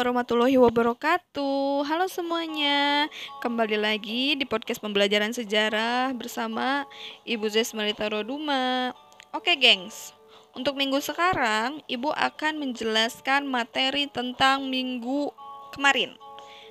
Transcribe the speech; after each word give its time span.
warahmatullahi 0.00 0.56
wabarakatuh. 0.56 1.84
Halo 1.84 2.08
semuanya, 2.08 3.04
kembali 3.44 3.76
lagi 3.76 4.32
di 4.32 4.48
podcast 4.48 4.80
pembelajaran 4.80 5.36
sejarah 5.36 6.16
bersama 6.16 6.88
Ibu 7.28 7.44
Zes 7.52 7.76
Melita 7.76 8.08
Roduma. 8.08 8.96
Oke, 9.36 9.52
gengs. 9.60 10.16
Untuk 10.56 10.80
minggu 10.80 11.04
sekarang, 11.04 11.84
Ibu 11.84 12.16
akan 12.16 12.64
menjelaskan 12.64 13.44
materi 13.44 14.08
tentang 14.08 14.72
minggu 14.72 15.36
kemarin. 15.76 16.16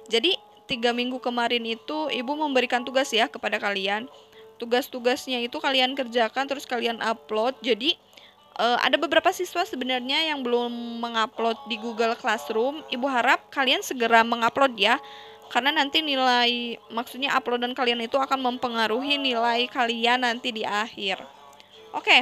Jadi, 0.10 0.34
tiga 0.66 0.90
minggu 0.90 1.22
kemarin 1.22 1.62
itu 1.70 2.10
Ibu 2.10 2.34
memberikan 2.34 2.82
tugas 2.82 3.14
ya 3.14 3.30
kepada 3.30 3.62
kalian. 3.62 4.10
Tugas-tugasnya 4.58 5.38
itu 5.46 5.62
kalian 5.62 5.94
kerjakan 5.94 6.50
terus 6.50 6.66
kalian 6.66 6.98
upload. 7.06 7.54
Jadi, 7.62 7.94
uh, 8.60 8.78
ada 8.84 9.00
beberapa 9.00 9.32
siswa 9.32 9.64
sebenarnya 9.64 10.30
yang 10.36 10.44
belum 10.44 11.00
mengupload 11.00 11.56
di 11.72 11.80
Google 11.80 12.14
Classroom. 12.20 12.84
Ibu 12.92 13.08
harap 13.08 13.48
kalian 13.50 13.80
segera 13.80 14.22
mengupload 14.28 14.76
ya. 14.76 15.00
Karena 15.50 15.74
nanti 15.74 16.06
nilai 16.06 16.78
maksudnya 16.94 17.34
uploadan 17.34 17.74
kalian 17.74 18.06
itu 18.06 18.20
akan 18.20 18.38
mempengaruhi 18.38 19.18
nilai 19.18 19.66
kalian 19.72 20.22
nanti 20.22 20.54
di 20.54 20.62
akhir. 20.68 21.24
Oke. 21.96 22.06
Okay. 22.06 22.22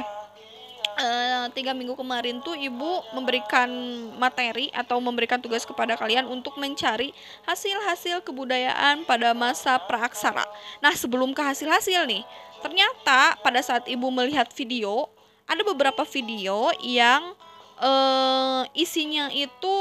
Uh, 0.98 1.46
tiga 1.54 1.70
minggu 1.78 1.94
kemarin 1.94 2.42
tuh 2.42 2.58
ibu 2.58 3.06
memberikan 3.14 3.70
materi 4.18 4.66
atau 4.74 4.98
memberikan 4.98 5.38
tugas 5.38 5.62
kepada 5.62 5.94
kalian 5.94 6.26
untuk 6.26 6.58
mencari 6.58 7.14
hasil-hasil 7.46 8.26
kebudayaan 8.26 9.06
pada 9.06 9.30
masa 9.30 9.78
praaksara. 9.78 10.42
Nah 10.82 10.90
sebelum 10.98 11.30
ke 11.30 11.42
hasil-hasil 11.44 12.02
nih, 12.02 12.26
ternyata 12.66 13.38
pada 13.38 13.62
saat 13.62 13.86
ibu 13.86 14.10
melihat 14.10 14.50
video 14.50 15.06
ada 15.48 15.62
beberapa 15.64 16.04
video 16.04 16.68
yang 16.84 17.32
uh, 17.80 18.62
isinya 18.76 19.32
itu 19.32 19.76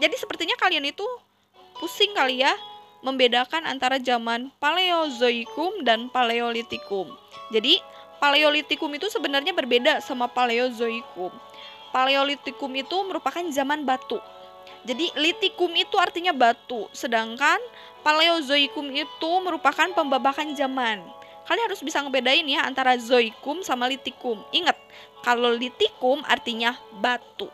jadi 0.00 0.16
sepertinya 0.16 0.56
kalian 0.56 0.88
itu 0.88 1.04
pusing 1.76 2.16
kali 2.16 2.40
ya 2.40 2.56
membedakan 3.04 3.68
antara 3.68 4.00
zaman 4.00 4.50
Paleozoikum 4.58 5.84
dan 5.84 6.08
Paleolitikum. 6.10 7.12
Jadi 7.52 7.78
Paleolitikum 8.18 8.90
itu 8.96 9.06
sebenarnya 9.12 9.52
berbeda 9.52 10.00
sama 10.02 10.26
Paleozoikum. 10.26 11.30
Paleolitikum 11.92 12.72
itu 12.74 12.96
merupakan 13.06 13.44
zaman 13.52 13.86
batu. 13.86 14.18
Jadi 14.86 15.10
litikum 15.18 15.70
itu 15.74 15.98
artinya 15.98 16.30
batu, 16.30 16.86
sedangkan 16.94 17.58
Paleozoikum 18.02 18.86
itu 18.94 19.30
merupakan 19.42 19.90
pembabakan 19.94 20.54
zaman 20.54 21.02
kalian 21.46 21.70
harus 21.70 21.82
bisa 21.82 22.02
ngebedain 22.02 22.44
ya 22.46 22.66
antara 22.66 22.98
zoikum 22.98 23.62
sama 23.62 23.86
litikum. 23.86 24.42
Ingat, 24.50 24.74
kalau 25.22 25.54
litikum 25.54 26.20
artinya 26.26 26.74
batu. 26.98 27.48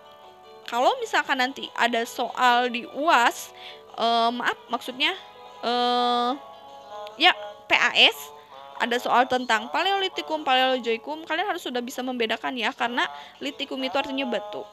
Kalau 0.67 0.97
misalkan 0.99 1.37
nanti 1.37 1.69
ada 1.77 2.03
soal 2.09 2.73
di 2.73 2.89
UAS, 2.97 3.53
uh, 4.00 4.33
maaf 4.33 4.56
maksudnya 4.73 5.12
uh, 5.61 6.33
ya 7.21 7.37
PAS 7.69 8.17
ada 8.81 8.97
soal 8.99 9.29
tentang 9.29 9.69
paleolitikum, 9.71 10.43
paleozoikum, 10.43 11.29
kalian 11.29 11.55
harus 11.55 11.62
sudah 11.62 11.85
bisa 11.85 12.00
membedakan 12.00 12.56
ya 12.56 12.73
karena 12.73 13.06
litikum 13.38 13.79
itu 13.85 13.95
artinya 13.95 14.27
batu. 14.27 14.65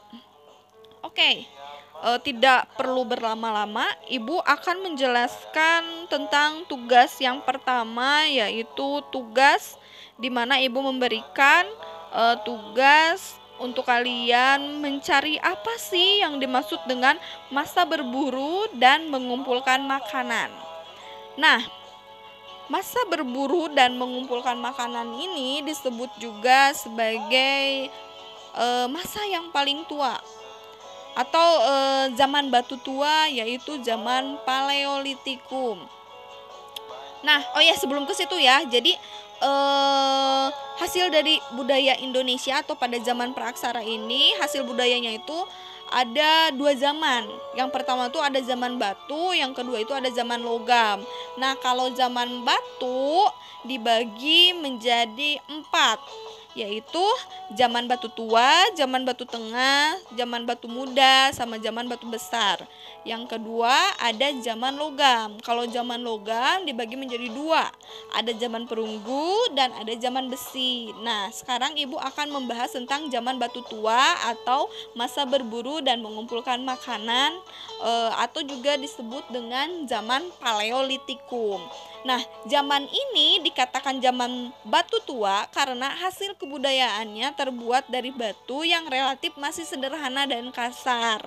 Oke. 1.04 1.14
Okay 1.14 1.59
e, 2.00 2.10
tidak 2.24 2.68
perlu 2.74 3.04
berlama-lama, 3.04 3.86
Ibu 4.08 4.40
akan 4.42 4.90
menjelaskan 4.90 6.08
tentang 6.08 6.64
tugas 6.66 7.16
yang 7.20 7.44
pertama 7.44 8.24
yaitu 8.26 9.04
tugas 9.12 9.76
di 10.16 10.28
mana 10.32 10.60
Ibu 10.60 10.80
memberikan 10.80 11.68
e, 12.12 12.22
tugas 12.44 13.40
untuk 13.60 13.84
kalian 13.84 14.80
mencari 14.80 15.36
apa 15.36 15.76
sih 15.76 16.24
yang 16.24 16.40
dimaksud 16.40 16.80
dengan 16.88 17.20
masa 17.52 17.84
berburu 17.84 18.64
dan 18.72 19.12
mengumpulkan 19.12 19.84
makanan. 19.84 20.48
Nah, 21.36 21.60
masa 22.72 23.04
berburu 23.12 23.68
dan 23.76 24.00
mengumpulkan 24.00 24.56
makanan 24.56 25.12
ini 25.12 25.60
disebut 25.60 26.08
juga 26.16 26.72
sebagai 26.72 27.92
e, 28.56 28.66
masa 28.88 29.20
yang 29.28 29.52
paling 29.52 29.84
tua 29.84 30.16
atau 31.14 31.48
e, 31.62 31.74
zaman 32.14 32.48
batu 32.48 32.78
tua 32.80 33.26
yaitu 33.30 33.78
zaman 33.82 34.38
Paleolitikum. 34.46 35.80
Nah, 37.20 37.40
oh 37.52 37.62
ya 37.62 37.76
sebelum 37.76 38.08
ke 38.08 38.14
situ 38.16 38.36
ya. 38.40 38.64
Jadi 38.64 38.96
e, 39.42 39.52
hasil 40.80 41.12
dari 41.12 41.36
budaya 41.52 41.98
Indonesia 42.00 42.62
atau 42.62 42.78
pada 42.78 42.96
zaman 43.02 43.36
praaksara 43.36 43.84
ini 43.84 44.32
hasil 44.40 44.64
budayanya 44.64 45.12
itu 45.16 45.38
ada 45.90 46.54
dua 46.54 46.72
zaman. 46.78 47.26
Yang 47.58 47.70
pertama 47.74 48.06
itu 48.06 48.22
ada 48.22 48.38
zaman 48.38 48.78
batu, 48.78 49.34
yang 49.34 49.50
kedua 49.50 49.82
itu 49.82 49.90
ada 49.90 50.06
zaman 50.08 50.40
logam. 50.40 51.02
Nah, 51.36 51.58
kalau 51.58 51.90
zaman 51.92 52.46
batu 52.46 53.26
dibagi 53.66 54.56
menjadi 54.56 55.42
empat 55.50 56.00
yaitu 56.54 57.04
zaman 57.54 57.86
batu 57.86 58.10
tua, 58.10 58.50
zaman 58.74 59.06
batu 59.06 59.24
tengah, 59.26 59.96
zaman 60.18 60.42
batu 60.46 60.66
muda, 60.66 61.30
sama 61.32 61.58
zaman 61.62 61.86
batu 61.86 62.06
besar. 62.10 62.66
Yang 63.00 63.32
kedua 63.36 63.72
ada 63.96 64.28
zaman 64.44 64.76
logam. 64.76 65.40
Kalau 65.40 65.64
zaman 65.64 66.04
logam 66.04 66.68
dibagi 66.68 67.00
menjadi 67.00 67.32
dua, 67.32 67.72
ada 68.12 68.28
zaman 68.36 68.68
perunggu 68.68 69.56
dan 69.56 69.72
ada 69.72 69.92
zaman 69.96 70.28
besi. 70.28 70.92
Nah 71.00 71.32
sekarang 71.32 71.72
ibu 71.80 71.96
akan 71.96 72.28
membahas 72.28 72.76
tentang 72.76 73.08
zaman 73.08 73.40
batu 73.40 73.64
tua 73.72 74.20
atau 74.28 74.68
masa 74.92 75.24
berburu 75.24 75.80
dan 75.80 76.04
mengumpulkan 76.04 76.60
makanan 76.60 77.40
e, 77.80 77.92
atau 78.20 78.44
juga 78.44 78.76
disebut 78.76 79.24
dengan 79.32 79.88
zaman 79.88 80.28
paleolitikum. 80.36 81.64
Nah, 82.00 82.20
zaman 82.48 82.88
ini 82.88 83.44
dikatakan 83.44 84.00
zaman 84.00 84.48
batu 84.64 85.04
tua 85.04 85.44
karena 85.52 85.92
hasil 86.00 86.32
kebudayaannya 86.40 87.28
terbuat 87.36 87.92
dari 87.92 88.08
batu 88.08 88.64
yang 88.64 88.88
relatif 88.88 89.36
masih 89.36 89.68
sederhana 89.68 90.24
dan 90.24 90.48
kasar. 90.48 91.20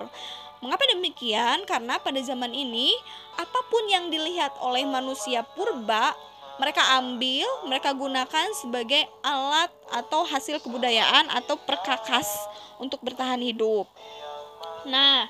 Mengapa 0.63 0.87
demikian? 0.95 1.67
Karena 1.67 1.99
pada 1.99 2.23
zaman 2.23 2.55
ini 2.55 2.95
apa 3.35 3.59
pun 3.67 3.83
yang 3.91 4.07
dilihat 4.07 4.55
oleh 4.63 4.87
manusia 4.87 5.43
purba 5.43 6.15
mereka 6.55 6.79
ambil, 7.01 7.43
mereka 7.67 7.91
gunakan 7.91 8.47
sebagai 8.55 9.03
alat 9.25 9.67
atau 9.91 10.23
hasil 10.23 10.63
kebudayaan 10.63 11.27
atau 11.33 11.59
perkakas 11.59 12.29
untuk 12.79 13.03
bertahan 13.03 13.41
hidup. 13.43 13.89
Nah, 14.87 15.27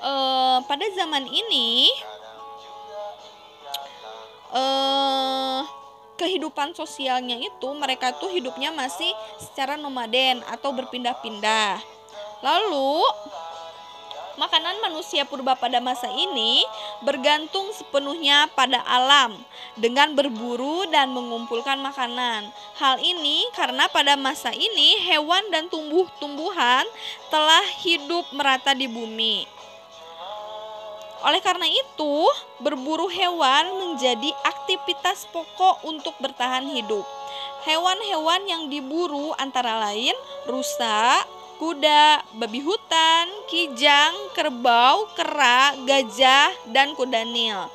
eh, 0.00 0.58
pada 0.64 0.86
zaman 0.96 1.28
ini 1.28 1.92
eh 4.50 5.60
kehidupan 6.20 6.76
sosialnya 6.76 7.36
itu 7.40 7.68
mereka 7.76 8.12
tuh 8.16 8.28
hidupnya 8.28 8.68
masih 8.72 9.08
secara 9.40 9.76
nomaden 9.76 10.44
atau 10.48 10.72
berpindah-pindah. 10.72 11.80
Lalu 12.44 13.04
makanan 14.40 14.80
manusia 14.80 15.28
purba 15.28 15.52
pada 15.52 15.84
masa 15.84 16.08
ini 16.08 16.64
bergantung 17.04 17.68
sepenuhnya 17.76 18.48
pada 18.56 18.80
alam 18.88 19.36
dengan 19.76 20.16
berburu 20.16 20.88
dan 20.88 21.12
mengumpulkan 21.12 21.76
makanan. 21.76 22.48
Hal 22.80 22.96
ini 23.04 23.44
karena 23.52 23.84
pada 23.92 24.16
masa 24.16 24.48
ini 24.56 24.96
hewan 25.04 25.44
dan 25.52 25.68
tumbuh-tumbuhan 25.68 26.88
telah 27.28 27.64
hidup 27.84 28.24
merata 28.32 28.72
di 28.72 28.88
bumi. 28.88 29.44
Oleh 31.20 31.44
karena 31.44 31.68
itu, 31.68 32.24
berburu 32.64 33.12
hewan 33.12 33.68
menjadi 33.76 34.32
aktivitas 34.40 35.28
pokok 35.28 35.84
untuk 35.84 36.16
bertahan 36.16 36.64
hidup. 36.64 37.04
Hewan-hewan 37.68 38.48
yang 38.48 38.72
diburu 38.72 39.36
antara 39.36 39.76
lain 39.84 40.16
rusa, 40.48 41.20
kuda, 41.60 42.24
babi 42.40 42.64
hutan, 42.64 43.28
kijang, 43.52 44.16
kerbau, 44.32 45.04
kera, 45.12 45.76
gajah, 45.84 46.48
dan 46.72 46.96
kuda 46.96 47.28
nil. 47.28 47.68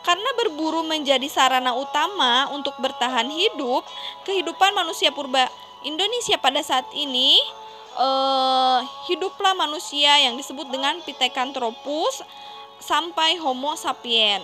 Karena 0.00 0.30
berburu 0.40 0.80
menjadi 0.88 1.28
sarana 1.28 1.76
utama 1.76 2.48
untuk 2.56 2.72
bertahan 2.80 3.28
hidup, 3.28 3.84
kehidupan 4.24 4.72
manusia 4.72 5.12
purba 5.12 5.44
Indonesia 5.84 6.40
pada 6.40 6.64
saat 6.64 6.88
ini 6.96 7.36
eh, 8.00 8.78
hiduplah 9.12 9.52
manusia 9.52 10.16
yang 10.24 10.40
disebut 10.40 10.64
dengan 10.72 10.96
Pithecanthropus 11.04 12.24
sampai 12.80 13.36
Homo 13.36 13.76
sapien. 13.76 14.40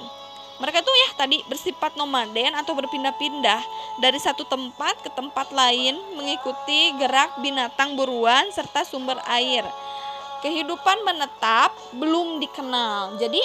Mereka 0.64 0.80
tuh 0.80 0.96
ya 0.96 1.08
tadi 1.20 1.44
bersifat 1.44 1.92
nomaden 1.92 2.56
atau 2.56 2.72
berpindah-pindah 2.72 3.60
dari 4.00 4.16
satu 4.16 4.48
tempat 4.48 4.96
ke 5.04 5.12
tempat 5.12 5.52
lain 5.52 5.92
mengikuti 6.16 6.96
gerak 6.96 7.36
binatang 7.44 7.92
buruan 7.92 8.48
serta 8.48 8.80
sumber 8.80 9.20
air. 9.28 9.60
Kehidupan 10.40 11.04
menetap 11.04 11.68
belum 11.92 12.40
dikenal. 12.40 13.20
Jadi 13.20 13.44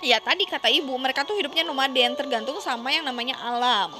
ya 0.00 0.24
tadi 0.24 0.48
kata 0.48 0.72
ibu 0.72 0.96
mereka 0.96 1.20
tuh 1.28 1.36
hidupnya 1.36 1.68
nomaden 1.68 2.16
tergantung 2.16 2.56
sama 2.64 2.88
yang 2.88 3.04
namanya 3.04 3.36
alam. 3.36 3.92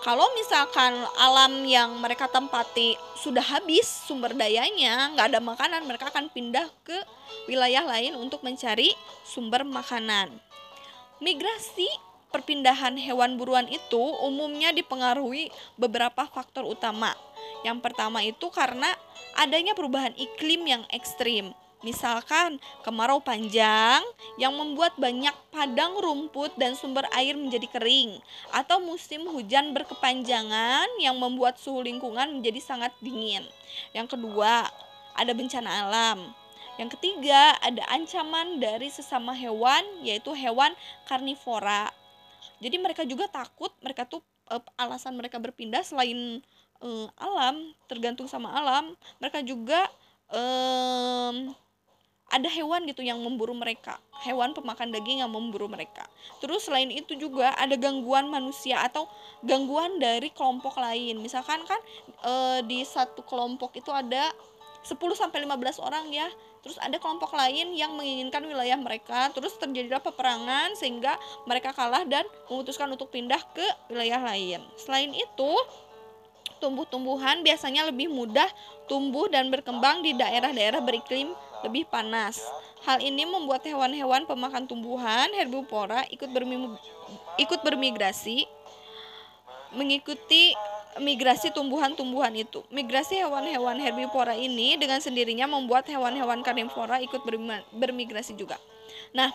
kalau 0.00 0.24
misalkan 0.32 0.96
alam 1.20 1.60
yang 1.68 1.92
mereka 2.00 2.24
tempati 2.24 2.96
sudah 3.20 3.44
habis 3.44 3.84
sumber 3.84 4.32
dayanya, 4.32 5.12
nggak 5.12 5.36
ada 5.36 5.40
makanan, 5.44 5.84
mereka 5.84 6.08
akan 6.08 6.32
pindah 6.32 6.64
ke 6.80 6.96
wilayah 7.44 7.84
lain 7.84 8.16
untuk 8.16 8.40
mencari 8.40 8.96
sumber 9.28 9.60
makanan. 9.60 10.49
Migrasi 11.20 11.84
perpindahan 12.32 12.96
hewan 12.96 13.36
buruan 13.36 13.68
itu 13.68 14.00
umumnya 14.24 14.72
dipengaruhi 14.72 15.52
beberapa 15.76 16.24
faktor 16.24 16.64
utama. 16.64 17.12
Yang 17.60 17.84
pertama 17.84 18.24
itu 18.24 18.48
karena 18.48 18.88
adanya 19.36 19.76
perubahan 19.76 20.16
iklim 20.16 20.64
yang 20.64 20.82
ekstrim. 20.88 21.52
Misalkan 21.84 22.56
kemarau 22.84 23.20
panjang 23.20 24.00
yang 24.40 24.52
membuat 24.56 24.96
banyak 24.96 25.32
padang 25.52 25.96
rumput 26.00 26.56
dan 26.56 26.72
sumber 26.76 27.04
air 27.12 27.36
menjadi 27.36 27.68
kering, 27.72 28.20
atau 28.52 28.80
musim 28.80 29.24
hujan 29.28 29.72
berkepanjangan 29.76 30.88
yang 31.00 31.16
membuat 31.16 31.56
suhu 31.56 31.84
lingkungan 31.84 32.36
menjadi 32.36 32.60
sangat 32.60 32.92
dingin. 33.00 33.44
Yang 33.96 34.16
kedua, 34.16 34.68
ada 35.16 35.32
bencana 35.32 35.88
alam. 35.88 36.39
Yang 36.80 36.96
ketiga, 36.96 37.60
ada 37.60 37.84
ancaman 37.92 38.56
dari 38.56 38.88
sesama 38.88 39.36
hewan, 39.36 39.84
yaitu 40.00 40.32
hewan 40.32 40.72
karnivora. 41.04 41.92
Jadi 42.64 42.80
mereka 42.80 43.04
juga 43.04 43.28
takut, 43.28 43.68
mereka 43.84 44.08
tuh 44.08 44.24
alasan 44.80 45.12
mereka 45.12 45.36
berpindah 45.36 45.84
selain 45.84 46.40
eh, 46.80 47.08
alam, 47.20 47.76
tergantung 47.84 48.24
sama 48.32 48.48
alam, 48.56 48.96
mereka 49.20 49.44
juga 49.44 49.92
em, 50.32 51.52
ada 52.32 52.48
hewan 52.48 52.88
gitu 52.88 53.04
yang 53.04 53.20
memburu 53.20 53.52
mereka. 53.52 54.00
Hewan 54.24 54.56
pemakan 54.56 54.88
daging 54.88 55.20
yang 55.20 55.28
memburu 55.28 55.68
mereka. 55.68 56.08
Terus 56.40 56.64
selain 56.64 56.88
itu 56.88 57.12
juga 57.12 57.52
ada 57.60 57.76
gangguan 57.76 58.32
manusia 58.32 58.80
atau 58.80 59.04
gangguan 59.44 60.00
dari 60.00 60.32
kelompok 60.32 60.80
lain. 60.80 61.18
Misalkan 61.20 61.60
kan 61.66 61.80
e, 62.22 62.32
di 62.70 62.86
satu 62.86 63.26
kelompok 63.26 63.74
itu 63.74 63.90
ada 63.90 64.30
10 64.86 64.96
sampai 65.12 65.44
15 65.44 65.82
orang 65.82 66.08
ya 66.08 66.28
terus 66.60 66.76
ada 66.80 67.00
kelompok 67.00 67.32
lain 67.32 67.72
yang 67.72 67.96
menginginkan 67.96 68.44
wilayah 68.44 68.76
mereka 68.76 69.32
terus 69.32 69.56
terjadilah 69.56 70.00
peperangan 70.00 70.76
sehingga 70.76 71.16
mereka 71.48 71.72
kalah 71.72 72.04
dan 72.04 72.24
memutuskan 72.52 72.88
untuk 72.92 73.08
pindah 73.08 73.40
ke 73.56 73.66
wilayah 73.88 74.20
lain 74.20 74.60
selain 74.76 75.12
itu 75.12 75.52
tumbuh-tumbuhan 76.60 77.40
biasanya 77.40 77.88
lebih 77.88 78.12
mudah 78.12 78.46
tumbuh 78.84 79.26
dan 79.32 79.48
berkembang 79.48 80.04
di 80.04 80.12
daerah-daerah 80.12 80.84
beriklim 80.84 81.32
lebih 81.64 81.88
panas. 81.88 82.40
Hal 82.84 83.00
ini 83.00 83.28
membuat 83.28 83.64
hewan-hewan 83.64 84.24
pemakan 84.24 84.64
tumbuhan 84.68 85.28
herbivora 85.36 86.04
ikut 86.12 86.28
ikut 87.36 87.60
bermigrasi 87.64 88.48
mengikuti 89.76 90.56
migrasi 90.98 91.54
tumbuhan-tumbuhan 91.54 92.34
itu. 92.34 92.66
Migrasi 92.74 93.22
hewan-hewan 93.22 93.78
herbivora 93.78 94.34
ini 94.34 94.74
dengan 94.74 94.98
sendirinya 94.98 95.46
membuat 95.46 95.86
hewan-hewan 95.86 96.42
karnivora 96.42 96.98
ikut 97.04 97.22
bermigrasi 97.70 98.34
juga. 98.34 98.58
Nah, 99.14 99.30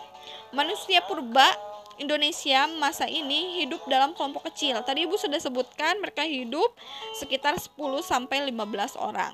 manusia 0.52 1.00
purba 1.08 1.48
Indonesia 1.96 2.68
masa 2.76 3.08
ini 3.08 3.64
hidup 3.64 3.80
dalam 3.88 4.12
kelompok 4.12 4.52
kecil. 4.52 4.84
Tadi 4.84 5.08
Ibu 5.08 5.16
sudah 5.16 5.40
sebutkan 5.40 5.96
mereka 6.04 6.28
hidup 6.28 6.76
sekitar 7.16 7.56
10 7.56 7.72
sampai 8.04 8.52
15 8.52 9.00
orang. 9.00 9.32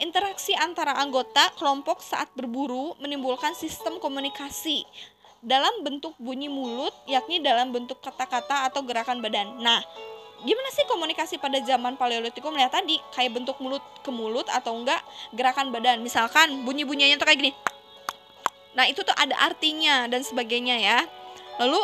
Interaksi 0.00 0.56
antara 0.56 0.96
anggota 0.96 1.52
kelompok 1.60 2.00
saat 2.00 2.32
berburu 2.32 2.96
menimbulkan 2.98 3.52
sistem 3.52 4.00
komunikasi 4.00 4.82
dalam 5.44 5.84
bentuk 5.84 6.16
bunyi 6.16 6.48
mulut, 6.48 6.90
yakni 7.04 7.38
dalam 7.44 7.68
bentuk 7.68 8.00
kata-kata 8.00 8.64
atau 8.72 8.80
gerakan 8.80 9.20
badan. 9.20 9.60
Nah, 9.60 9.84
gimana 10.44 10.68
sih 10.70 10.84
komunikasi 10.86 11.40
pada 11.40 11.58
zaman 11.64 11.96
Paleolitikum? 11.98 12.52
Melihat 12.52 12.78
tadi 12.78 13.00
kayak 13.16 13.32
bentuk 13.34 13.56
mulut 13.58 13.82
ke 14.04 14.10
mulut 14.12 14.46
atau 14.52 14.76
enggak 14.76 15.00
gerakan 15.32 15.72
badan. 15.72 16.04
Misalkan 16.04 16.62
bunyi-bunyinya 16.62 17.16
tuh 17.16 17.26
kayak 17.26 17.40
gini. 17.40 17.52
Nah 18.76 18.84
itu 18.86 19.00
tuh 19.00 19.14
ada 19.16 19.34
artinya 19.40 20.06
dan 20.06 20.20
sebagainya 20.20 20.76
ya. 20.78 20.98
Lalu 21.58 21.80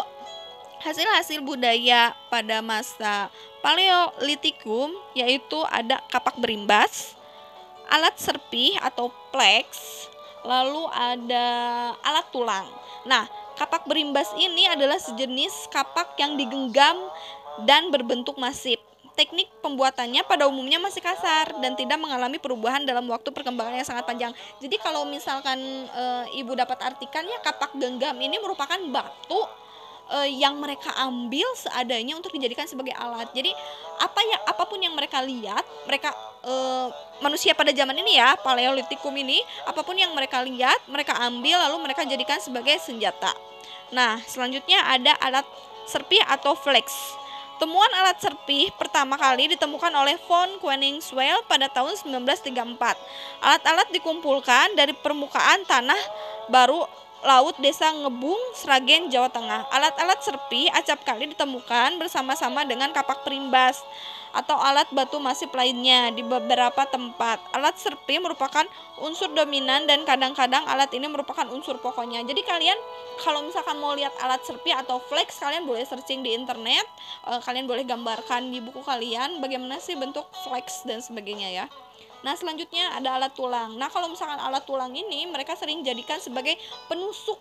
hasil-hasil 0.85 1.41
budaya 1.41 2.15
pada 2.29 2.61
masa 2.61 3.33
Paleolitikum 3.61 4.93
yaitu 5.13 5.59
ada 5.69 6.01
kapak 6.09 6.37
berimbas 6.41 7.21
alat 7.91 8.15
serpih 8.23 8.79
atau 8.79 9.11
plex, 9.35 9.67
lalu 10.47 10.87
ada 10.95 11.47
alat 12.07 12.27
tulang. 12.31 12.65
Nah, 13.03 13.27
kapak 13.59 13.85
berimbas 13.85 14.31
ini 14.39 14.71
adalah 14.71 14.97
sejenis 14.97 15.69
kapak 15.75 16.15
yang 16.17 16.39
digenggam 16.39 16.97
dan 17.65 17.93
berbentuk 17.93 18.37
masif. 18.41 18.79
Teknik 19.19 19.51
pembuatannya 19.61 20.25
pada 20.25 20.49
umumnya 20.49 20.81
masih 20.81 21.05
kasar 21.05 21.53
dan 21.61 21.77
tidak 21.77 22.01
mengalami 22.01 22.41
perubahan 22.41 22.87
dalam 22.89 23.05
waktu 23.11 23.29
perkembangan 23.35 23.77
yang 23.77 23.85
sangat 23.85 24.09
panjang. 24.09 24.33
Jadi 24.63 24.81
kalau 24.81 25.05
misalkan 25.05 25.61
e, 25.93 26.05
ibu 26.41 26.57
dapat 26.57 26.81
artikannya 26.81 27.37
kapak 27.45 27.77
genggam 27.77 28.17
ini 28.17 28.41
merupakan 28.41 28.81
batu 28.89 29.45
uh, 30.11 30.29
yang 30.29 30.59
mereka 30.59 30.91
ambil 31.07 31.47
seadanya 31.55 32.19
untuk 32.19 32.35
dijadikan 32.35 32.67
sebagai 32.67 32.93
alat. 32.99 33.31
Jadi 33.33 33.55
apa 34.03 34.21
ya 34.27 34.39
apa 34.45 34.63
pun 34.67 34.83
yang 34.83 34.93
mereka 34.93 35.23
lihat, 35.23 35.63
mereka 35.87 36.11
uh, 36.45 36.91
manusia 37.23 37.55
pada 37.55 37.71
zaman 37.71 37.95
ini 38.03 38.19
ya, 38.19 38.35
paleolitikum 38.43 39.15
ini, 39.15 39.41
apa 39.65 39.81
pun 39.87 39.95
yang 39.95 40.11
mereka 40.13 40.43
lihat, 40.43 40.83
mereka 40.91 41.15
ambil 41.23 41.57
lalu 41.71 41.77
mereka 41.91 42.03
jadikan 42.05 42.43
sebagai 42.43 42.77
senjata. 42.83 43.31
Nah, 43.95 44.19
selanjutnya 44.27 44.83
ada 44.87 45.15
alat 45.23 45.47
serpih 45.87 46.23
atau 46.27 46.55
flex. 46.59 47.19
Temuan 47.61 47.93
alat 47.93 48.17
serpih 48.25 48.73
pertama 48.73 49.21
kali 49.21 49.53
ditemukan 49.53 49.93
oleh 49.93 50.17
von 50.25 50.49
Koenigswell 50.65 51.45
pada 51.45 51.69
tahun 51.69 51.93
1934. 51.93 52.57
Alat-alat 53.45 53.93
dikumpulkan 53.93 54.73
dari 54.73 54.97
permukaan 54.97 55.69
tanah 55.69 56.01
baru 56.49 56.89
Laut 57.21 57.53
Desa 57.61 57.93
Ngebung, 57.93 58.41
Sragen, 58.57 59.13
Jawa 59.13 59.29
Tengah. 59.29 59.69
Alat-alat 59.69 60.25
serpi 60.25 60.73
acap 60.73 61.05
kali 61.05 61.29
ditemukan 61.29 62.01
bersama-sama 62.01 62.65
dengan 62.65 62.97
kapak 62.97 63.29
perimbas 63.29 63.77
atau 64.33 64.57
alat 64.57 64.89
batu 64.95 65.21
masif 65.21 65.53
lainnya 65.53 66.09
di 66.17 66.25
beberapa 66.25 66.87
tempat. 66.89 67.45
Alat 67.53 67.77
serpi 67.77 68.17
merupakan 68.17 68.65
unsur 69.05 69.29
dominan 69.37 69.85
dan 69.85 70.01
kadang-kadang 70.09 70.65
alat 70.65 70.89
ini 70.97 71.13
merupakan 71.13 71.45
unsur 71.53 71.77
pokoknya. 71.77 72.25
Jadi 72.25 72.41
kalian 72.41 72.79
kalau 73.21 73.45
misalkan 73.45 73.77
mau 73.77 73.93
lihat 73.93 74.17
alat 74.25 74.41
serpi 74.41 74.73
atau 74.73 74.97
flex, 75.05 75.37
kalian 75.45 75.69
boleh 75.69 75.85
searching 75.85 76.25
di 76.25 76.33
internet. 76.33 76.89
Eh, 77.29 77.41
kalian 77.45 77.69
boleh 77.69 77.85
gambarkan 77.85 78.49
di 78.49 78.65
buku 78.65 78.81
kalian 78.81 79.45
bagaimana 79.45 79.77
sih 79.77 79.93
bentuk 79.93 80.25
flex 80.49 80.89
dan 80.89 81.05
sebagainya 81.05 81.53
ya. 81.53 81.67
Nah, 82.21 82.37
selanjutnya 82.37 83.01
ada 83.01 83.17
alat 83.17 83.33
tulang. 83.33 83.77
Nah, 83.81 83.89
kalau 83.89 84.13
misalkan 84.13 84.37
alat 84.37 84.65
tulang 84.69 84.93
ini 84.93 85.25
mereka 85.29 85.57
sering 85.57 85.81
jadikan 85.81 86.21
sebagai 86.21 86.57
penusuk. 86.89 87.41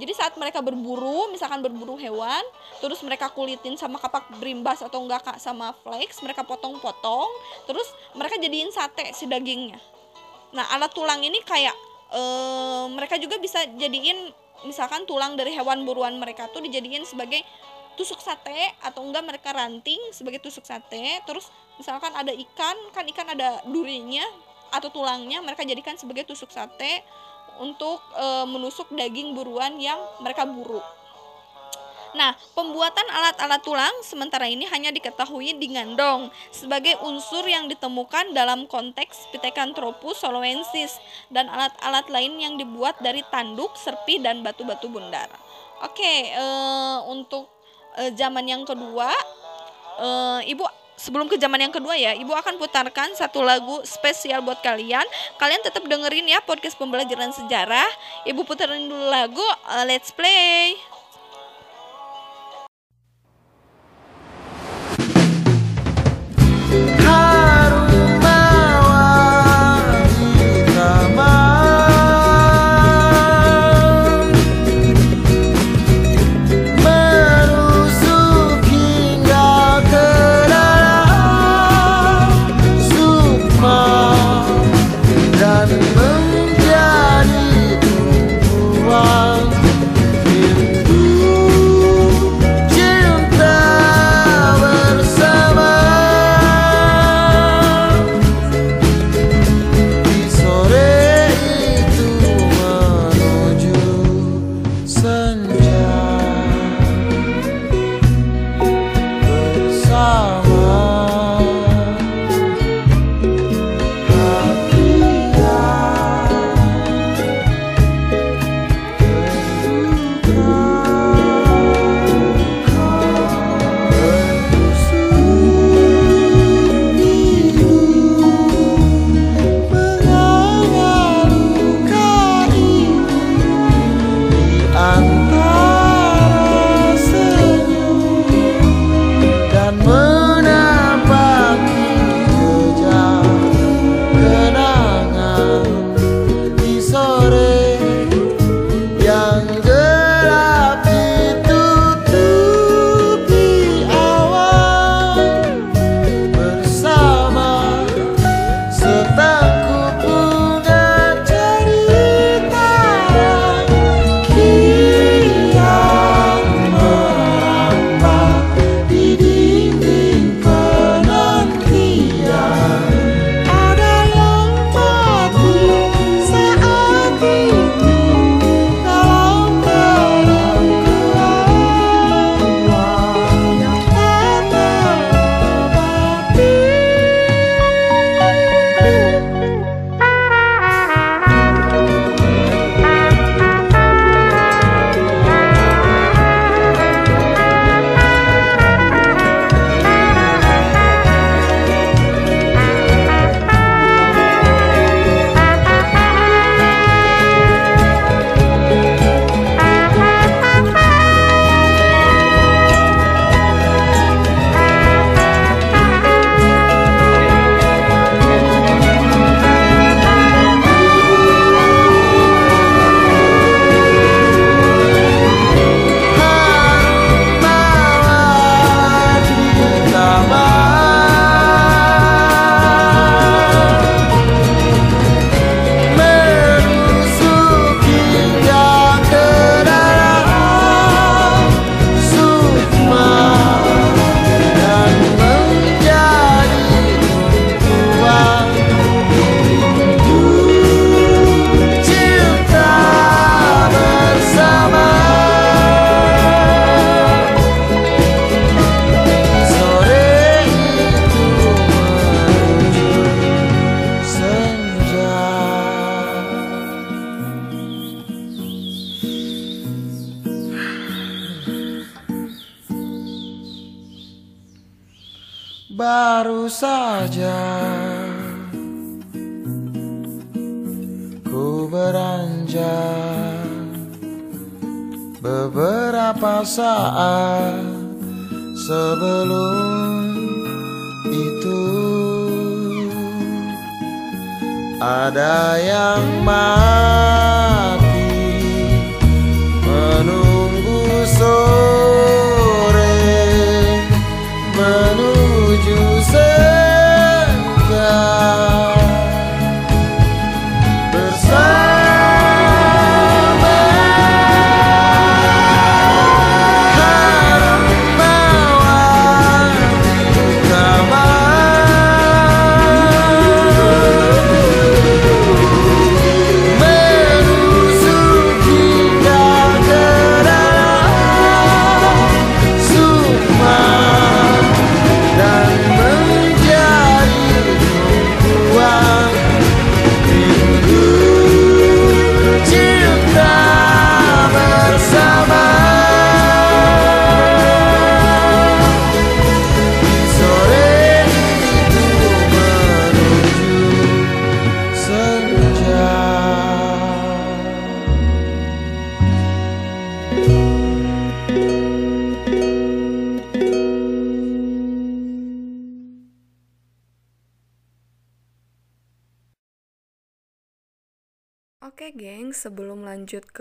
Jadi 0.00 0.12
saat 0.16 0.34
mereka 0.40 0.64
berburu, 0.64 1.28
misalkan 1.28 1.60
berburu 1.60 2.00
hewan, 2.00 2.40
terus 2.80 3.04
mereka 3.04 3.28
kulitin 3.28 3.76
sama 3.76 4.00
kapak 4.00 4.24
berimbas 4.40 4.80
atau 4.80 5.04
enggak 5.04 5.20
kak 5.20 5.38
sama 5.38 5.76
flex, 5.84 6.18
mereka 6.24 6.42
potong-potong, 6.48 7.28
terus 7.68 7.86
mereka 8.16 8.40
jadiin 8.40 8.72
sate 8.72 9.12
si 9.12 9.28
dagingnya. 9.28 9.76
Nah, 10.56 10.64
alat 10.72 10.90
tulang 10.96 11.20
ini 11.20 11.44
kayak 11.44 11.76
e, 12.08 12.20
mereka 12.88 13.20
juga 13.20 13.36
bisa 13.36 13.62
jadiin 13.76 14.32
misalkan 14.64 15.04
tulang 15.04 15.34
dari 15.34 15.52
hewan 15.52 15.82
buruan 15.84 16.16
mereka 16.16 16.48
tuh 16.50 16.62
dijadiin 16.62 17.04
sebagai 17.04 17.42
tusuk 17.94 18.18
sate 18.18 18.72
atau 18.80 19.04
enggak 19.04 19.24
mereka 19.24 19.50
ranting 19.52 20.00
sebagai 20.10 20.40
tusuk 20.40 20.64
sate 20.64 21.20
terus 21.28 21.52
misalkan 21.76 22.12
ada 22.12 22.32
ikan 22.32 22.76
kan 22.92 23.04
ikan 23.08 23.28
ada 23.32 23.60
durinya 23.68 24.24
atau 24.72 24.88
tulangnya 24.88 25.44
mereka 25.44 25.62
jadikan 25.62 25.94
sebagai 26.00 26.24
tusuk 26.24 26.48
sate 26.48 27.04
untuk 27.60 28.00
e, 28.16 28.26
menusuk 28.48 28.88
daging 28.96 29.36
buruan 29.36 29.76
yang 29.76 30.00
mereka 30.24 30.48
buru. 30.48 30.80
Nah, 32.12 32.36
pembuatan 32.52 33.08
alat-alat 33.08 33.64
tulang 33.64 33.96
sementara 34.04 34.44
ini 34.44 34.68
hanya 34.68 34.92
diketahui 34.92 35.56
di 35.56 35.72
Ngandong 35.72 36.28
sebagai 36.52 37.00
unsur 37.00 37.40
yang 37.48 37.72
ditemukan 37.72 38.36
dalam 38.36 38.68
konteks 38.68 39.32
Pithecanthropus 39.32 40.20
soloensis 40.20 41.00
dan 41.32 41.48
alat-alat 41.48 42.04
lain 42.12 42.36
yang 42.36 42.54
dibuat 42.60 43.00
dari 43.00 43.24
tanduk, 43.32 43.72
serpi, 43.80 44.20
dan 44.20 44.44
batu-batu 44.44 44.92
bundar. 44.92 45.28
Oke, 45.80 46.36
e, 46.36 46.46
untuk 47.08 47.48
e, 47.98 48.12
zaman 48.16 48.44
yang 48.46 48.62
kedua, 48.62 49.10
e, 50.00 50.08
Ibu 50.52 50.64
sebelum 51.02 51.26
ke 51.26 51.34
zaman 51.34 51.58
yang 51.58 51.74
kedua 51.74 51.98
ya, 51.98 52.14
Ibu 52.14 52.30
akan 52.30 52.62
putarkan 52.62 53.16
satu 53.18 53.42
lagu 53.42 53.82
spesial 53.82 54.38
buat 54.44 54.62
kalian. 54.62 55.04
Kalian 55.40 55.62
tetap 55.66 55.82
dengerin 55.82 56.30
ya 56.30 56.38
podcast 56.44 56.78
pembelajaran 56.78 57.34
sejarah. 57.34 57.88
Ibu 58.28 58.46
putarin 58.46 58.86
dulu 58.86 59.10
lagu 59.10 59.42
uh, 59.42 59.84
Let's 59.88 60.14
Play. 60.14 60.78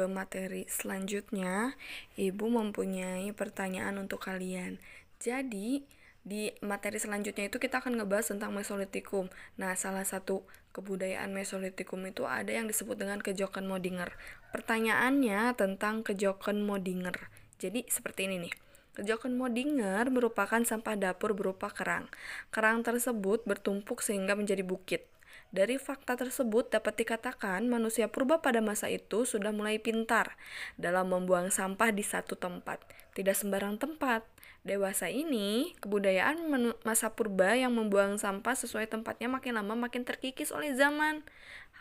Ke 0.01 0.09
materi 0.09 0.65
selanjutnya, 0.65 1.77
Ibu 2.17 2.49
mempunyai 2.49 3.29
pertanyaan 3.37 4.01
untuk 4.01 4.25
kalian. 4.25 4.81
Jadi, 5.21 5.85
di 6.25 6.49
materi 6.65 6.97
selanjutnya 6.97 7.53
itu 7.53 7.61
kita 7.61 7.85
akan 7.85 8.01
ngebahas 8.01 8.33
tentang 8.33 8.49
Mesolitikum. 8.57 9.29
Nah, 9.61 9.77
salah 9.77 10.01
satu 10.01 10.41
kebudayaan 10.73 11.29
Mesolitikum 11.29 12.01
itu 12.09 12.25
ada 12.25 12.49
yang 12.49 12.65
disebut 12.65 12.97
dengan 12.97 13.21
kejokan 13.21 13.69
Modinger. 13.69 14.09
Pertanyaannya 14.49 15.53
tentang 15.53 16.01
kejokan 16.01 16.65
Modinger. 16.65 17.29
Jadi, 17.61 17.85
seperti 17.85 18.25
ini 18.25 18.49
nih. 18.49 18.53
Kejokan 18.97 19.37
Modinger 19.37 20.09
merupakan 20.09 20.65
sampah 20.65 20.97
dapur 20.97 21.37
berupa 21.37 21.69
kerang. 21.69 22.09
Kerang 22.49 22.81
tersebut 22.81 23.45
bertumpuk 23.45 24.01
sehingga 24.01 24.33
menjadi 24.33 24.65
bukit. 24.65 25.10
Dari 25.51 25.75
fakta 25.75 26.15
tersebut 26.15 26.71
dapat 26.71 27.03
dikatakan 27.03 27.67
manusia 27.67 28.07
purba 28.07 28.39
pada 28.39 28.63
masa 28.63 28.87
itu 28.87 29.27
sudah 29.27 29.51
mulai 29.51 29.83
pintar 29.83 30.39
dalam 30.79 31.11
membuang 31.11 31.51
sampah 31.51 31.91
di 31.91 32.07
satu 32.07 32.39
tempat, 32.39 32.79
tidak 33.11 33.35
sembarang 33.35 33.75
tempat. 33.75 34.23
Dewasa 34.63 35.11
ini, 35.11 35.75
kebudayaan 35.83 36.47
masa 36.87 37.11
purba 37.11 37.51
yang 37.57 37.75
membuang 37.75 38.15
sampah 38.15 38.55
sesuai 38.55 38.87
tempatnya 38.87 39.27
makin 39.27 39.59
lama 39.59 39.75
makin 39.75 40.07
terkikis 40.07 40.55
oleh 40.55 40.71
zaman. 40.71 41.27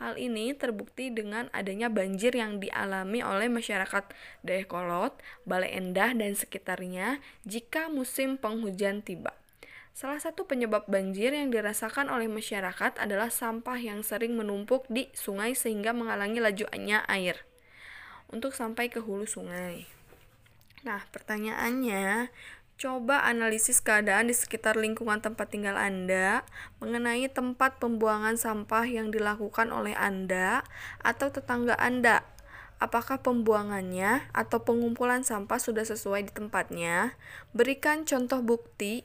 Hal 0.02 0.18
ini 0.18 0.50
terbukti 0.56 1.14
dengan 1.14 1.46
adanya 1.54 1.86
banjir 1.92 2.34
yang 2.34 2.58
dialami 2.58 3.22
oleh 3.22 3.46
masyarakat 3.52 4.10
Dayakolot, 4.42 5.14
Bale 5.46 5.70
Endah, 5.70 6.10
dan 6.16 6.34
sekitarnya 6.34 7.22
jika 7.46 7.86
musim 7.86 8.34
penghujan 8.34 9.04
tiba. 9.04 9.39
Salah 9.90 10.22
satu 10.22 10.46
penyebab 10.46 10.86
banjir 10.86 11.34
yang 11.34 11.50
dirasakan 11.50 12.08
oleh 12.08 12.30
masyarakat 12.30 12.96
adalah 12.96 13.28
sampah 13.28 13.76
yang 13.76 14.00
sering 14.06 14.38
menumpuk 14.38 14.86
di 14.88 15.10
sungai 15.12 15.52
sehingga 15.52 15.92
menghalangi 15.92 16.40
lajuannya 16.40 17.04
air 17.10 17.42
untuk 18.30 18.54
sampai 18.54 18.88
ke 18.88 19.02
hulu 19.02 19.26
sungai. 19.26 19.90
Nah, 20.86 21.04
pertanyaannya, 21.12 22.32
coba 22.80 23.28
analisis 23.28 23.84
keadaan 23.84 24.32
di 24.32 24.34
sekitar 24.34 24.80
lingkungan 24.80 25.20
tempat 25.20 25.52
tinggal 25.52 25.76
Anda 25.76 26.48
mengenai 26.80 27.28
tempat 27.28 27.76
pembuangan 27.76 28.40
sampah 28.40 28.88
yang 28.88 29.12
dilakukan 29.12 29.68
oleh 29.68 29.92
Anda 29.92 30.64
atau 31.04 31.28
tetangga 31.28 31.76
Anda. 31.76 32.24
Apakah 32.80 33.20
pembuangannya 33.20 34.32
atau 34.32 34.64
pengumpulan 34.64 35.20
sampah 35.20 35.60
sudah 35.60 35.84
sesuai 35.84 36.24
di 36.24 36.32
tempatnya? 36.32 37.12
Berikan 37.52 38.08
contoh 38.08 38.40
bukti 38.40 39.04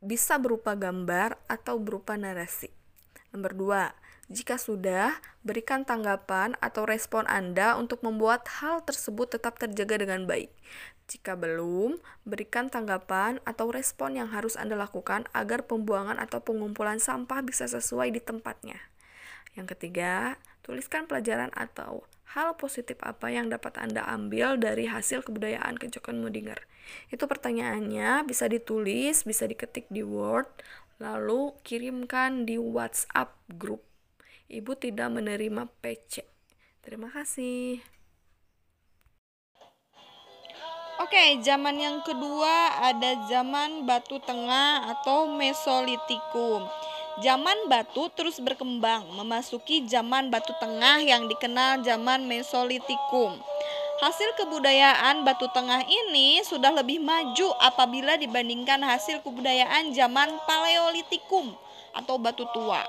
bisa 0.00 0.36
berupa 0.36 0.76
gambar 0.76 1.36
atau 1.48 1.80
berupa 1.80 2.14
narasi. 2.14 2.72
Nomor 3.32 3.52
dua, 3.52 3.82
jika 4.26 4.58
sudah, 4.58 5.14
berikan 5.46 5.86
tanggapan 5.86 6.58
atau 6.58 6.82
respon 6.82 7.30
Anda 7.30 7.78
untuk 7.78 8.02
membuat 8.02 8.50
hal 8.58 8.82
tersebut 8.82 9.38
tetap 9.38 9.62
terjaga 9.62 10.02
dengan 10.02 10.26
baik. 10.26 10.50
Jika 11.06 11.38
belum, 11.38 12.02
berikan 12.26 12.66
tanggapan 12.66 13.38
atau 13.46 13.70
respon 13.70 14.18
yang 14.18 14.34
harus 14.34 14.58
Anda 14.58 14.74
lakukan 14.74 15.30
agar 15.30 15.62
pembuangan 15.70 16.18
atau 16.18 16.42
pengumpulan 16.42 16.98
sampah 16.98 17.46
bisa 17.46 17.70
sesuai 17.70 18.10
di 18.10 18.18
tempatnya. 18.18 18.82
Yang 19.54 19.78
ketiga, 19.78 20.42
tuliskan 20.66 21.06
pelajaran 21.06 21.54
atau 21.54 22.02
hal 22.34 22.58
positif 22.58 22.98
apa 23.06 23.30
yang 23.30 23.46
dapat 23.46 23.78
Anda 23.78 24.02
ambil 24.10 24.58
dari 24.58 24.90
hasil 24.90 25.22
kebudayaan 25.22 25.78
kejokan 25.78 26.18
Mudinger. 26.18 26.66
Itu 27.08 27.26
pertanyaannya 27.26 28.26
bisa 28.26 28.50
ditulis, 28.50 29.22
bisa 29.26 29.46
diketik 29.46 29.86
di 29.90 30.02
Word, 30.02 30.48
lalu 31.02 31.52
kirimkan 31.66 32.48
di 32.48 32.56
WhatsApp 32.56 33.36
grup. 33.56 33.84
Ibu 34.46 34.78
tidak 34.78 35.10
menerima 35.10 35.66
PC. 35.82 36.22
Terima 36.80 37.10
kasih. 37.10 37.82
Oke, 40.96 41.44
zaman 41.44 41.76
yang 41.76 42.00
kedua 42.00 42.80
ada 42.80 43.28
zaman 43.28 43.84
Batu 43.84 44.16
Tengah 44.24 44.96
atau 44.96 45.28
Mesolitikum. 45.28 46.64
Zaman 47.20 47.68
batu 47.68 48.08
terus 48.16 48.40
berkembang, 48.40 49.04
memasuki 49.12 49.84
zaman 49.84 50.32
Batu 50.32 50.56
Tengah 50.56 51.04
yang 51.04 51.28
dikenal 51.28 51.84
zaman 51.84 52.24
Mesolitikum. 52.24 53.36
Hasil 53.96 54.36
kebudayaan 54.36 55.24
Batu 55.24 55.48
Tengah 55.56 55.80
ini 55.88 56.44
sudah 56.44 56.68
lebih 56.68 57.00
maju 57.00 57.48
apabila 57.64 58.20
dibandingkan 58.20 58.84
hasil 58.84 59.24
kebudayaan 59.24 59.96
zaman 59.96 60.36
Paleolitikum 60.44 61.56
atau 61.96 62.20
Batu 62.20 62.44
Tua. 62.52 62.84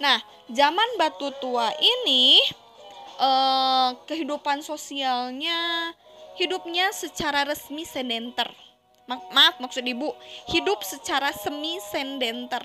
Nah, 0.00 0.24
zaman 0.48 0.88
Batu 0.96 1.28
Tua 1.36 1.76
ini 1.76 2.40
eh, 3.20 3.88
kehidupan 4.08 4.64
sosialnya 4.64 5.92
hidupnya 6.40 6.88
secara 6.96 7.44
resmi 7.44 7.84
sedenter. 7.84 8.65
Ma- 9.06 9.22
maaf 9.30 9.62
maksud 9.62 9.86
ibu, 9.86 10.10
hidup 10.50 10.82
secara 10.82 11.30
semi 11.30 11.78
sedenter. 11.78 12.62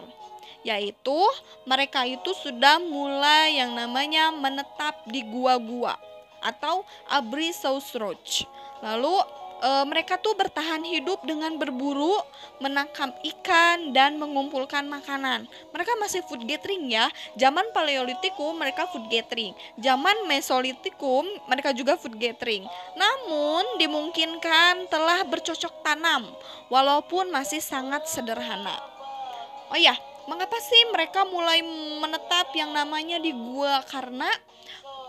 Yaitu 0.62 1.18
mereka 1.66 2.06
itu 2.06 2.34
sudah 2.38 2.78
mulai 2.78 3.58
yang 3.58 3.74
namanya 3.74 4.30
menetap 4.30 5.02
di 5.10 5.26
gua-gua 5.26 5.98
atau 6.42 6.86
abri 7.10 7.54
sausroch. 7.54 8.46
Lalu 8.82 9.41
e, 9.62 9.70
mereka 9.86 10.18
tuh 10.18 10.34
bertahan 10.34 10.82
hidup 10.82 11.22
dengan 11.24 11.56
berburu, 11.56 12.18
menangkap 12.58 13.14
ikan 13.22 13.94
dan 13.94 14.18
mengumpulkan 14.18 14.90
makanan. 14.90 15.46
Mereka 15.72 15.94
masih 16.02 16.26
food 16.26 16.44
gathering 16.50 16.90
ya. 16.90 17.08
Zaman 17.38 17.70
Paleolitikum 17.72 18.58
mereka 18.58 18.90
food 18.90 19.08
gathering. 19.08 19.54
Zaman 19.78 20.26
Mesolitikum 20.26 21.24
mereka 21.46 21.72
juga 21.72 21.96
food 21.96 22.18
gathering. 22.18 22.66
Namun 22.98 23.78
dimungkinkan 23.78 24.90
telah 24.90 25.22
bercocok 25.24 25.86
tanam 25.86 26.28
walaupun 26.74 27.30
masih 27.30 27.62
sangat 27.62 28.10
sederhana. 28.10 28.76
Oh 29.72 29.80
ya, 29.80 29.96
mengapa 30.28 30.60
sih 30.60 30.84
mereka 30.92 31.24
mulai 31.24 31.64
menetap 32.04 32.52
yang 32.52 32.76
namanya 32.76 33.24
di 33.24 33.32
gua 33.32 33.80
karena 33.88 34.28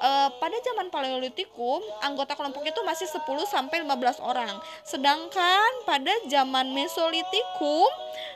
eh, 0.02 0.28
pada 0.36 0.56
zaman 0.66 0.90
Paleolitikum 0.90 1.78
anggota 2.02 2.34
kelompok 2.34 2.66
itu 2.66 2.82
masih 2.82 3.06
10 3.06 3.22
sampai 3.46 3.86
15 3.86 4.18
orang. 4.18 4.58
Sedangkan 4.82 5.70
pada 5.86 6.10
zaman 6.26 6.74
Mesolitikum 6.74 7.86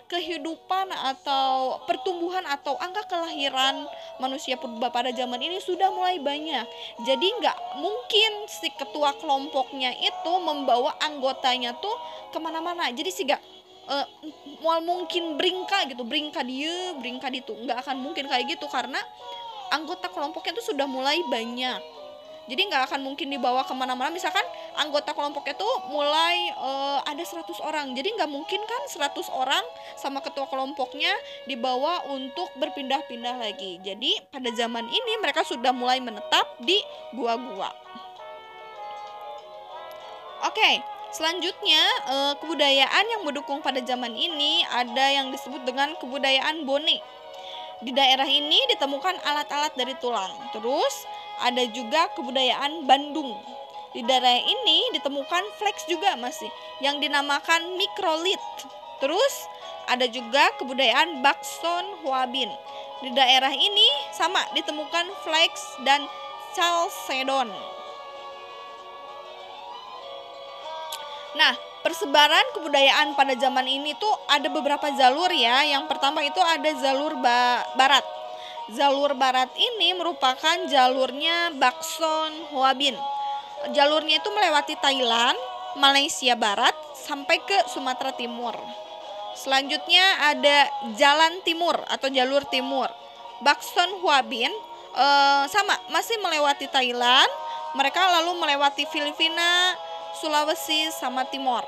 kehidupan 0.06 0.94
atau 0.94 1.82
pertumbuhan 1.84 2.46
atau 2.46 2.78
angka 2.78 3.10
kelahiran 3.10 3.90
manusia 4.22 4.54
purba 4.54 4.88
pada 4.94 5.10
zaman 5.10 5.42
ini 5.42 5.58
sudah 5.58 5.90
mulai 5.90 6.22
banyak. 6.22 6.64
Jadi 7.02 7.26
nggak 7.42 7.58
mungkin 7.82 8.32
si 8.46 8.70
ketua 8.78 9.18
kelompoknya 9.18 9.90
itu 9.98 10.32
membawa 10.38 10.94
anggotanya 11.02 11.74
tuh 11.82 11.94
ke 12.30 12.38
mana-mana. 12.38 12.86
Jadi 12.94 13.10
sih 13.10 13.26
nggak 13.26 13.42
eh, 13.90 14.06
mual 14.62 14.82
mungkin 14.86 15.34
bringka 15.34 15.90
gitu, 15.90 16.06
bringka 16.06 16.46
dia, 16.46 16.94
bringka 17.02 17.26
itu 17.34 17.52
nggak 17.52 17.82
akan 17.82 17.98
mungkin 17.98 18.30
kayak 18.30 18.46
gitu 18.54 18.70
karena 18.70 19.02
anggota 19.70 20.10
kelompoknya 20.10 20.56
itu 20.58 20.72
sudah 20.72 20.86
mulai 20.88 21.22
banyak. 21.26 21.96
Jadi 22.46 22.62
nggak 22.70 22.90
akan 22.90 23.00
mungkin 23.02 23.26
dibawa 23.26 23.66
ke 23.66 23.74
mana-mana. 23.74 24.06
Misalkan 24.14 24.42
anggota 24.78 25.10
kelompoknya 25.10 25.58
tuh 25.58 25.74
mulai 25.90 26.54
eh, 26.54 26.98
ada 27.02 27.22
100 27.22 27.42
orang. 27.58 27.90
Jadi 27.98 28.14
nggak 28.14 28.30
mungkin 28.30 28.62
kan 28.62 28.82
100 28.86 29.26
orang 29.34 29.64
sama 29.98 30.22
ketua 30.22 30.46
kelompoknya 30.46 31.10
dibawa 31.50 32.06
untuk 32.06 32.46
berpindah-pindah 32.54 33.42
lagi. 33.42 33.82
Jadi 33.82 34.30
pada 34.30 34.46
zaman 34.54 34.86
ini 34.86 35.12
mereka 35.18 35.42
sudah 35.42 35.74
mulai 35.74 35.98
menetap 35.98 36.46
di 36.62 36.78
gua-gua. 37.18 37.74
Oke 40.46 40.94
selanjutnya 41.16 41.82
eh, 42.12 42.34
kebudayaan 42.38 43.04
yang 43.08 43.22
mendukung 43.24 43.64
pada 43.64 43.80
zaman 43.82 44.12
ini 44.14 44.62
ada 44.68 45.06
yang 45.10 45.32
disebut 45.32 45.64
dengan 45.64 45.96
kebudayaan 45.98 46.62
bone 46.68 47.00
di 47.84 47.92
daerah 47.92 48.28
ini 48.28 48.56
ditemukan 48.72 49.20
alat-alat 49.20 49.72
dari 49.76 49.92
tulang. 50.00 50.32
Terus 50.52 51.04
ada 51.44 51.60
juga 51.68 52.08
kebudayaan 52.16 52.88
Bandung. 52.88 53.36
Di 53.92 54.04
daerah 54.04 54.36
ini 54.40 54.92
ditemukan 54.92 55.44
flex 55.56 55.88
juga 55.88 56.16
masih 56.20 56.48
yang 56.84 57.00
dinamakan 57.00 57.76
mikrolit. 57.76 58.40
Terus 59.00 59.34
ada 59.88 60.08
juga 60.08 60.52
kebudayaan 60.60 61.20
Bakson 61.20 62.04
Huabin. 62.04 62.48
Di 63.04 63.12
daerah 63.12 63.52
ini 63.52 63.88
sama 64.16 64.40
ditemukan 64.56 65.12
flex 65.24 65.80
dan 65.84 66.04
chalcedon. 66.56 67.52
Nah, 71.36 71.52
persebaran 71.86 72.42
kebudayaan 72.50 73.14
pada 73.14 73.38
zaman 73.38 73.62
ini 73.62 73.94
tuh 73.94 74.10
ada 74.26 74.50
beberapa 74.50 74.90
jalur 74.90 75.30
ya. 75.30 75.62
Yang 75.62 75.86
pertama 75.86 76.18
itu 76.26 76.42
ada 76.42 76.66
jalur 76.82 77.14
ba 77.22 77.62
barat. 77.78 78.02
Jalur 78.74 79.14
barat 79.14 79.46
ini 79.54 79.94
merupakan 79.94 80.66
jalurnya 80.66 81.54
Bakson 81.54 82.50
Huabin. 82.50 82.98
Jalurnya 83.70 84.18
itu 84.18 84.26
melewati 84.34 84.74
Thailand, 84.82 85.38
Malaysia 85.78 86.34
Barat 86.34 86.74
sampai 86.98 87.38
ke 87.46 87.54
Sumatera 87.70 88.10
Timur. 88.18 88.58
Selanjutnya 89.38 90.02
ada 90.26 90.66
jalan 90.98 91.38
timur 91.46 91.78
atau 91.86 92.10
jalur 92.10 92.42
timur. 92.50 92.90
Bakson 93.46 94.02
Huabin 94.02 94.50
eh, 94.98 95.44
sama 95.46 95.78
masih 95.94 96.18
melewati 96.18 96.66
Thailand. 96.66 97.30
Mereka 97.78 98.02
lalu 98.18 98.34
melewati 98.42 98.88
Filipina, 98.90 99.78
Sulawesi 100.16 100.88
sama 100.96 101.28
Timor. 101.28 101.64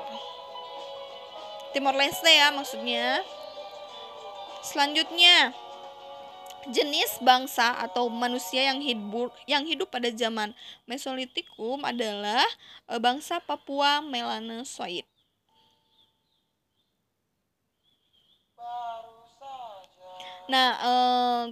Timor 1.73 1.93
Leste 1.93 2.29
ya 2.29 2.49
maksudnya. 2.49 3.21
Selanjutnya 4.65 5.53
jenis 6.67 7.21
bangsa 7.23 7.77
atau 7.79 8.11
manusia 8.11 8.67
yang 8.67 8.83
hidup 8.83 9.31
yang 9.47 9.63
hidup 9.63 9.87
pada 9.87 10.11
zaman 10.11 10.51
Mesolitikum 10.83 11.79
adalah 11.87 12.43
e, 12.89 12.99
bangsa 12.99 13.39
Papua 13.39 14.03
Melanosoid. 14.03 15.07
Nah, 20.49 20.69
eh, 20.81 21.43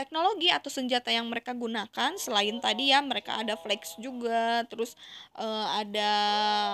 teknologi 0.00 0.48
atau 0.48 0.72
senjata 0.72 1.12
yang 1.12 1.28
mereka 1.28 1.52
gunakan 1.52 2.16
selain 2.16 2.56
tadi 2.64 2.88
ya 2.88 3.04
mereka 3.04 3.36
ada 3.36 3.60
flex 3.60 4.00
juga 4.00 4.64
terus 4.64 4.96
eh, 5.36 5.66
ada 5.84 6.12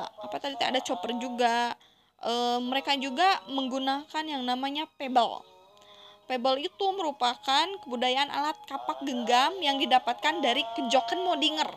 apa 0.07 0.37
tadi 0.39 0.55
ada 0.63 0.79
chopper 0.79 1.11
juga. 1.19 1.75
Eh, 2.23 2.59
mereka 2.63 2.95
juga 2.95 3.43
menggunakan 3.51 4.25
yang 4.25 4.47
namanya 4.47 4.87
pebble. 4.95 5.43
Pebble 6.31 6.63
itu 6.63 6.87
merupakan 6.95 7.67
kebudayaan 7.83 8.31
alat 8.31 8.59
kapak 8.67 9.03
genggam 9.03 9.59
yang 9.63 9.79
didapatkan 9.79 10.43
dari 10.43 10.63
kejoken 10.79 11.23
modinger. 11.23 11.71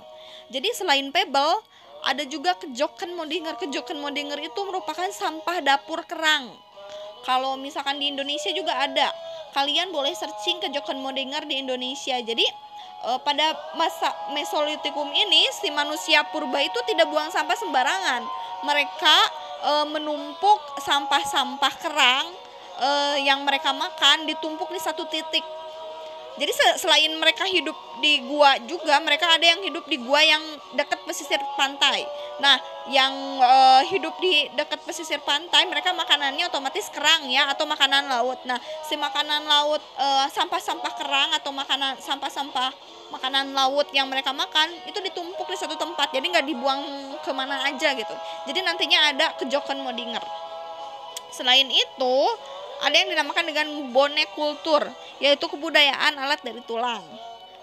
Jadi 0.53 0.69
selain 0.73 1.09
pebble 1.09 1.61
ada 2.05 2.23
juga 2.25 2.57
kejoken 2.57 3.13
modinger. 3.17 3.57
Kejoken 3.57 4.01
modinger 4.01 4.41
itu 4.41 4.59
merupakan 4.65 5.09
sampah 5.13 5.61
dapur 5.61 6.01
kerang 6.05 6.68
kalau 7.23 7.59
misalkan 7.59 7.99
di 7.99 8.11
Indonesia 8.11 8.51
juga 8.53 8.75
ada 8.75 9.11
kalian 9.53 9.89
boleh 9.89 10.13
searching 10.13 10.61
ke 10.61 10.69
Joken 10.69 11.01
Modinger 11.01 11.43
di 11.45 11.59
Indonesia. 11.59 12.17
Jadi 12.21 12.45
eh, 13.05 13.19
pada 13.21 13.55
masa 13.75 14.13
Mesolitikum 14.33 15.09
ini 15.09 15.49
si 15.57 15.73
manusia 15.73 16.21
purba 16.29 16.61
itu 16.61 16.79
tidak 16.85 17.09
buang 17.09 17.29
sampah 17.33 17.57
sembarangan. 17.57 18.21
Mereka 18.65 19.17
eh, 19.65 19.85
menumpuk 19.89 20.59
sampah-sampah 20.81 21.73
kerang 21.81 22.25
eh, 22.79 23.17
yang 23.25 23.41
mereka 23.43 23.73
makan 23.73 24.29
ditumpuk 24.29 24.69
di 24.69 24.79
satu 24.81 25.05
titik. 25.09 25.58
Jadi 26.39 26.51
selain 26.79 27.11
mereka 27.19 27.43
hidup 27.43 27.75
di 27.99 28.23
gua 28.23 28.55
juga, 28.63 28.95
mereka 29.03 29.27
ada 29.27 29.43
yang 29.43 29.59
hidup 29.59 29.83
di 29.91 29.99
gua 29.99 30.23
yang 30.23 30.39
dekat 30.79 31.03
pesisir 31.03 31.35
pantai. 31.59 32.07
Nah, 32.39 32.55
yang 32.87 33.11
uh, 33.43 33.83
hidup 33.83 34.15
di 34.23 34.47
dekat 34.55 34.79
pesisir 34.87 35.19
pantai, 35.27 35.67
mereka 35.67 35.91
makanannya 35.91 36.47
otomatis 36.47 36.87
kerang 36.95 37.27
ya 37.27 37.51
atau 37.51 37.67
makanan 37.67 38.07
laut. 38.07 38.39
Nah, 38.47 38.55
si 38.87 38.95
makanan 38.95 39.43
laut 39.43 39.83
sampah 40.31 40.59
sampah-sampah 40.59 40.93
kerang 40.95 41.29
atau 41.35 41.51
makanan 41.51 41.99
sampah-sampah 41.99 42.71
makanan 43.09 43.51
laut 43.57 43.89
yang 43.91 44.05
mereka 44.05 44.29
makan 44.29 44.69
itu 44.85 45.01
ditumpuk 45.01 45.49
di 45.49 45.57
satu 45.57 45.73
tempat, 45.75 46.13
jadi 46.13 46.25
nggak 46.29 46.45
dibuang 46.45 46.81
ke 47.25 47.31
mana 47.33 47.65
aja 47.65 47.91
gitu. 47.97 48.15
Jadi 48.45 48.59
nantinya 48.61 49.09
ada 49.09 49.33
kejokan 49.37 49.81
modinger. 49.81 50.21
Selain 51.33 51.65
itu, 51.65 52.15
ada 52.79 52.95
yang 52.95 53.11
dinamakan 53.11 53.43
dengan 53.43 53.67
bonek 53.91 54.31
kultur, 54.33 54.87
yaitu 55.19 55.45
kebudayaan 55.51 56.15
alat 56.15 56.39
dari 56.39 56.63
tulang. 56.63 57.03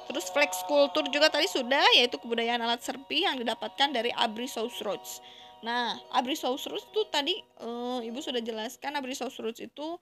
Terus 0.07 0.29
flex 0.31 0.63
kultur 0.69 1.09
juga 1.11 1.33
tadi 1.33 1.49
sudah, 1.51 1.83
yaitu 1.97 2.21
kebudayaan 2.21 2.63
alat 2.63 2.85
serpi 2.85 3.25
yang 3.27 3.41
didapatkan 3.41 3.91
dari 3.91 4.13
Abrisaurus. 4.15 5.25
Nah, 5.65 5.97
Abrisaurus 6.13 6.69
itu 6.69 7.01
tadi 7.09 7.35
e, 7.41 7.69
ibu 8.07 8.21
sudah 8.23 8.39
jelaskan 8.45 8.95
Abrisaurus 8.95 9.59
itu 9.59 9.99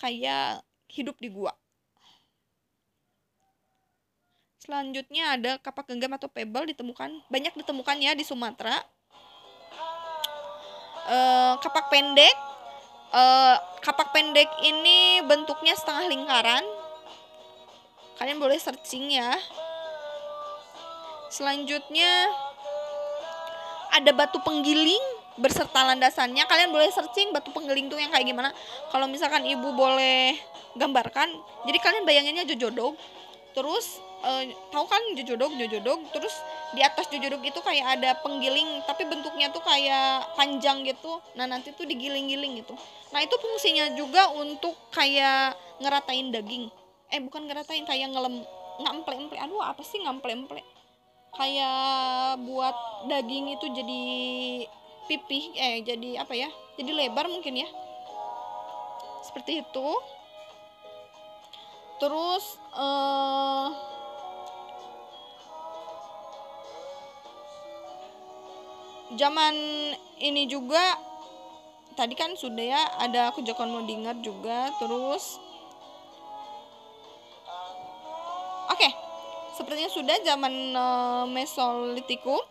kayak 0.00 0.64
hidup 0.90 1.14
di 1.20 1.28
gua. 1.30 1.52
Selanjutnya 4.58 5.36
ada 5.36 5.60
kapak 5.60 5.92
genggam 5.92 6.16
atau 6.16 6.32
pebble 6.32 6.64
ditemukan 6.72 7.12
banyak 7.28 7.52
ditemukan 7.52 8.00
ya 8.00 8.16
di 8.16 8.24
Sumatera. 8.24 8.80
E, 11.04 11.18
kapak 11.60 11.92
pendek 11.92 12.53
uh, 13.12 13.56
kapak 13.82 14.14
pendek 14.14 14.48
ini 14.64 15.20
bentuknya 15.26 15.76
setengah 15.76 16.08
lingkaran. 16.08 16.64
Kalian 18.16 18.38
boleh 18.38 18.56
searching 18.56 19.10
ya. 19.12 19.34
Selanjutnya 21.28 22.30
ada 23.90 24.10
batu 24.14 24.38
penggiling 24.46 25.02
berserta 25.34 25.82
landasannya. 25.82 26.46
Kalian 26.46 26.70
boleh 26.70 26.88
searching 26.94 27.34
batu 27.34 27.50
penggiling 27.50 27.90
tuh 27.90 27.98
yang 27.98 28.14
kayak 28.14 28.24
gimana. 28.24 28.54
Kalau 28.94 29.10
misalkan 29.10 29.42
ibu 29.42 29.74
boleh 29.74 30.38
gambarkan 30.74 31.30
jadi 31.66 31.78
kalian 31.78 32.04
bayanginnya 32.04 32.44
jojodog 32.50 32.98
terus 33.54 34.02
uh, 34.26 34.42
tahu 34.74 34.84
kan 34.90 35.00
jojodog 35.14 35.54
jojodog 35.54 36.02
terus 36.10 36.34
di 36.74 36.82
atas 36.82 37.06
jojodog 37.06 37.38
itu 37.38 37.62
kayak 37.62 37.96
ada 37.96 38.18
penggiling 38.18 38.82
tapi 38.82 39.06
bentuknya 39.06 39.48
tuh 39.54 39.62
kayak 39.62 40.26
panjang 40.34 40.82
gitu. 40.82 41.22
Nah 41.38 41.46
nanti 41.46 41.70
tuh 41.70 41.86
digiling-giling 41.86 42.60
gitu. 42.60 42.74
Nah 43.14 43.22
itu 43.22 43.38
fungsinya 43.38 43.94
juga 43.94 44.26
untuk 44.34 44.74
kayak 44.90 45.54
ngeratain 45.78 46.34
daging. 46.34 46.66
Eh 47.14 47.22
bukan 47.22 47.46
ngeratain 47.46 47.86
kayak 47.86 48.10
ngelem 48.10 48.42
ngample-emple. 48.82 49.38
Aduh 49.38 49.62
apa 49.62 49.86
sih 49.86 50.02
ngample-emple? 50.02 50.58
Kayak 51.34 52.42
buat 52.42 52.74
daging 53.06 53.54
itu 53.54 53.66
jadi 53.70 54.02
pipih 55.06 55.44
eh 55.54 55.78
jadi 55.86 56.26
apa 56.26 56.34
ya? 56.34 56.50
Jadi 56.74 56.90
lebar 56.90 57.30
mungkin 57.30 57.54
ya. 57.54 57.70
Seperti 59.22 59.62
itu 59.62 59.88
terus 62.02 62.58
uh, 62.74 63.70
zaman 69.14 69.54
ini 70.18 70.50
juga 70.50 70.98
tadi 71.94 72.18
kan 72.18 72.34
sudah 72.34 72.64
ya 72.64 72.82
ada 72.98 73.30
aku 73.30 73.46
jokon 73.46 73.70
mau 73.70 73.86
diingat 73.86 74.18
juga 74.20 74.74
terus 74.82 75.38
oke 78.66 78.74
okay. 78.74 78.90
sepertinya 79.54 79.90
sudah 79.90 80.16
zaman 80.26 80.54
eh, 80.74 80.78
uh, 80.78 81.24
Mesolitikum 81.30 82.42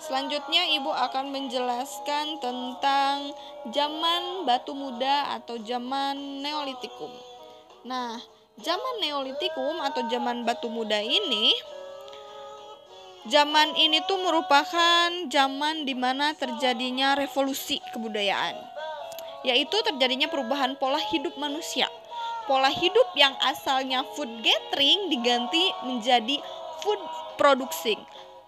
Selanjutnya 0.00 0.64
ibu 0.80 0.88
akan 0.88 1.28
menjelaskan 1.28 2.40
tentang 2.40 3.36
zaman 3.68 4.48
batu 4.48 4.72
muda 4.72 5.36
atau 5.36 5.60
zaman 5.60 6.40
neolitikum. 6.40 7.12
Nah, 7.84 8.16
zaman 8.60 8.94
Neolitikum 9.00 9.80
atau 9.80 10.04
zaman 10.08 10.44
batu 10.44 10.68
muda 10.68 11.00
ini 11.00 11.52
Zaman 13.28 13.76
ini 13.76 14.00
tuh 14.08 14.16
merupakan 14.16 15.12
zaman 15.28 15.84
di 15.84 15.92
mana 15.92 16.32
terjadinya 16.32 17.12
revolusi 17.12 17.76
kebudayaan, 17.92 18.56
yaitu 19.44 19.76
terjadinya 19.84 20.24
perubahan 20.32 20.72
pola 20.80 20.96
hidup 20.96 21.36
manusia. 21.36 21.84
Pola 22.48 22.72
hidup 22.72 23.12
yang 23.20 23.36
asalnya 23.44 24.08
food 24.16 24.40
gathering 24.40 25.12
diganti 25.12 25.68
menjadi 25.84 26.40
food 26.80 26.96
producing. 27.36 28.00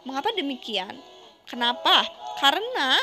Mengapa 0.09 0.33
demikian? 0.33 0.97
Kenapa? 1.45 2.09
Karena 2.41 2.97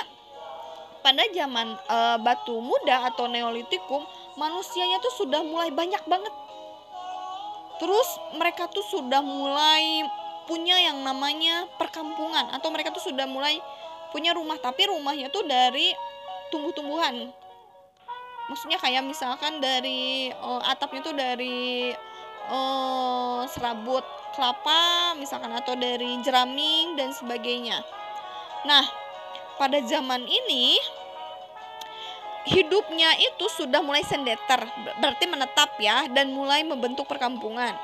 pada 1.06 1.22
zaman 1.30 1.78
e, 1.86 1.98
batu 2.26 2.58
muda 2.66 3.14
atau 3.14 3.30
neolitikum, 3.30 4.02
manusianya 4.42 4.98
tuh 5.06 5.22
sudah 5.22 5.46
mulai 5.46 5.70
banyak 5.70 6.02
banget. 6.10 6.34
Terus 7.80 8.10
mereka 8.36 8.68
tuh 8.68 8.84
sudah 8.84 9.24
mulai 9.24 10.04
punya 10.46 10.76
yang 10.82 11.00
namanya 11.06 11.70
perkampungan 11.80 12.52
atau 12.52 12.68
mereka 12.74 12.92
tuh 12.92 13.06
sudah 13.06 13.24
mulai 13.30 13.62
punya 14.10 14.34
rumah 14.34 14.58
tapi 14.58 14.90
rumahnya 14.90 15.32
tuh 15.32 15.46
dari 15.48 15.94
tumbuh-tumbuhan. 16.52 17.30
Maksudnya 18.50 18.82
kayak 18.82 19.06
misalkan 19.06 19.62
dari 19.62 20.34
uh, 20.34 20.62
atapnya 20.66 21.02
tuh 21.06 21.14
dari 21.14 21.94
uh, 22.50 23.46
serabut 23.46 24.02
kelapa 24.34 25.14
misalkan 25.16 25.54
atau 25.54 25.78
dari 25.78 26.18
jeraming 26.26 26.98
dan 26.98 27.14
sebagainya. 27.14 27.80
Nah 28.66 28.84
pada 29.62 29.80
zaman 29.86 30.26
ini 30.26 30.82
hidupnya 32.48 33.16
itu 33.20 33.46
sudah 33.52 33.84
mulai 33.84 34.06
sendeter 34.06 34.64
berarti 35.00 35.26
menetap 35.28 35.76
ya 35.82 36.08
dan 36.12 36.32
mulai 36.32 36.64
membentuk 36.64 37.04
perkampungan 37.08 37.76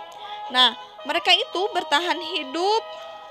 Nah, 0.53 0.77
mereka 1.09 1.33
itu 1.33 1.61
bertahan 1.73 2.19
hidup 2.37 2.83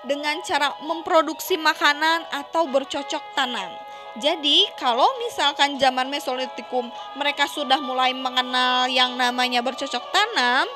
dengan 0.03 0.43
cara 0.43 0.75
memproduksi 0.83 1.55
makanan 1.55 2.27
atau 2.35 2.67
bercocok 2.67 3.23
tanam. 3.39 3.71
Jadi, 4.19 4.71
kalau 4.79 5.07
misalkan 5.27 5.75
zaman 5.79 6.07
Mesolitikum 6.07 6.87
mereka 7.19 7.51
sudah 7.51 7.83
mulai 7.83 8.15
mengenal 8.15 8.87
yang 8.87 9.19
namanya 9.19 9.59
bercocok 9.59 10.05
tanam, 10.15 10.67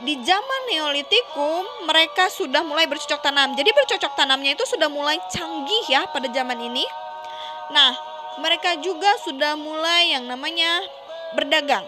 di 0.00 0.16
zaman 0.24 0.60
Neolitikum 0.72 1.84
mereka 1.84 2.32
sudah 2.32 2.64
mulai 2.64 2.88
bercocok 2.88 3.20
tanam. 3.20 3.52
Jadi 3.52 3.70
bercocok 3.72 4.12
tanamnya 4.16 4.56
itu 4.56 4.64
sudah 4.64 4.88
mulai 4.88 5.20
canggih 5.28 5.84
ya 5.92 6.08
pada 6.08 6.28
zaman 6.32 6.56
ini. 6.56 6.84
Nah, 7.72 7.92
mereka 8.40 8.80
juga 8.80 9.10
sudah 9.26 9.58
mulai 9.58 10.14
yang 10.16 10.24
namanya 10.24 10.80
berdagang 11.36 11.84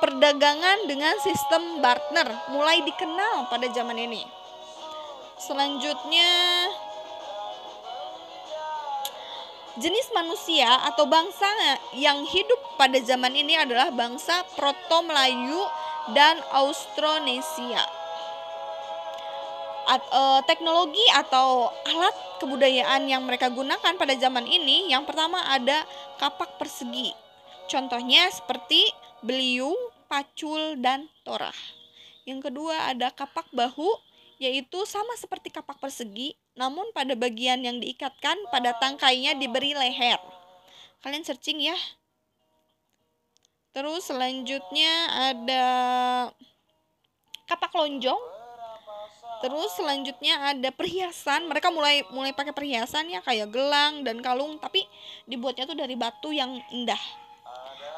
perdagangan 0.00 0.84
dengan 0.84 1.16
sistem 1.24 1.80
barter 1.80 2.28
mulai 2.52 2.84
dikenal 2.84 3.48
pada 3.48 3.66
zaman 3.72 3.96
ini. 3.96 4.22
Selanjutnya, 5.36 6.32
jenis 9.76 10.08
manusia 10.16 10.68
atau 10.88 11.04
bangsa 11.04 11.48
yang 11.96 12.24
hidup 12.24 12.60
pada 12.80 12.96
zaman 13.04 13.36
ini 13.36 13.56
adalah 13.56 13.92
bangsa 13.92 14.44
Proto-Melayu 14.56 15.60
dan 16.16 16.40
Austronesia. 16.52 17.95
At, 19.86 20.02
e, 20.02 20.22
teknologi 20.50 21.06
atau 21.14 21.70
alat 21.86 22.16
kebudayaan 22.42 23.06
yang 23.06 23.22
mereka 23.22 23.46
gunakan 23.54 23.94
pada 23.94 24.14
zaman 24.18 24.42
ini, 24.42 24.90
yang 24.90 25.06
pertama 25.06 25.38
ada 25.46 25.86
kapak 26.18 26.58
persegi. 26.58 27.14
Contohnya 27.70 28.26
seperti 28.34 28.82
beliung, 29.22 29.78
pacul, 30.10 30.78
dan 30.82 31.06
torah. 31.22 31.54
Yang 32.26 32.50
kedua 32.50 32.90
ada 32.90 33.14
kapak 33.14 33.46
bahu, 33.54 33.86
yaitu 34.42 34.82
sama 34.90 35.14
seperti 35.14 35.54
kapak 35.54 35.78
persegi, 35.78 36.34
namun 36.58 36.90
pada 36.90 37.14
bagian 37.14 37.62
yang 37.62 37.78
diikatkan 37.78 38.36
pada 38.50 38.74
tangkainya 38.82 39.38
diberi 39.38 39.72
leher. 39.72 40.18
Kalian 41.00 41.22
searching 41.22 41.62
ya. 41.62 41.78
Terus 43.70 44.08
selanjutnya 44.08 44.92
ada 45.30 45.64
kapak 47.46 47.70
lonjong. 47.76 48.35
Terus 49.44 49.70
selanjutnya 49.76 50.56
ada 50.56 50.70
perhiasan. 50.72 51.44
Mereka 51.50 51.68
mulai 51.68 52.06
mulai 52.14 52.32
pakai 52.32 52.56
perhiasan 52.56 53.12
ya 53.12 53.20
kayak 53.20 53.52
gelang 53.52 54.02
dan 54.02 54.20
kalung, 54.24 54.56
tapi 54.56 54.84
dibuatnya 55.28 55.68
tuh 55.68 55.76
dari 55.76 55.94
batu 55.94 56.32
yang 56.32 56.56
indah 56.72 57.26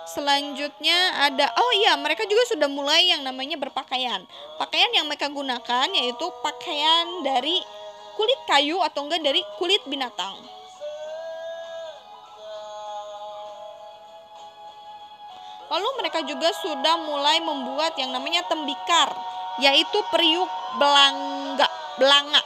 Selanjutnya 0.08 1.20
ada 1.20 1.52
oh 1.52 1.72
iya 1.84 1.92
mereka 2.00 2.24
juga 2.24 2.40
sudah 2.48 2.64
mulai 2.64 3.12
yang 3.12 3.20
namanya 3.20 3.60
berpakaian. 3.60 4.24
Pakaian 4.56 4.88
yang 4.96 5.04
mereka 5.04 5.28
gunakan 5.28 5.84
yaitu 5.92 6.24
pakaian 6.40 7.20
dari 7.20 7.60
kulit 8.16 8.40
kayu 8.48 8.80
atau 8.80 9.04
enggak 9.04 9.20
dari 9.20 9.44
kulit 9.60 9.84
binatang. 9.84 10.32
Lalu 15.68 15.88
mereka 16.00 16.24
juga 16.24 16.56
sudah 16.56 16.96
mulai 17.04 17.44
membuat 17.44 17.92
yang 18.00 18.08
namanya 18.08 18.40
tembikar, 18.48 19.12
yaitu 19.58 19.98
periuk 20.10 20.50
belanga, 20.78 21.68
belanga 21.98 22.42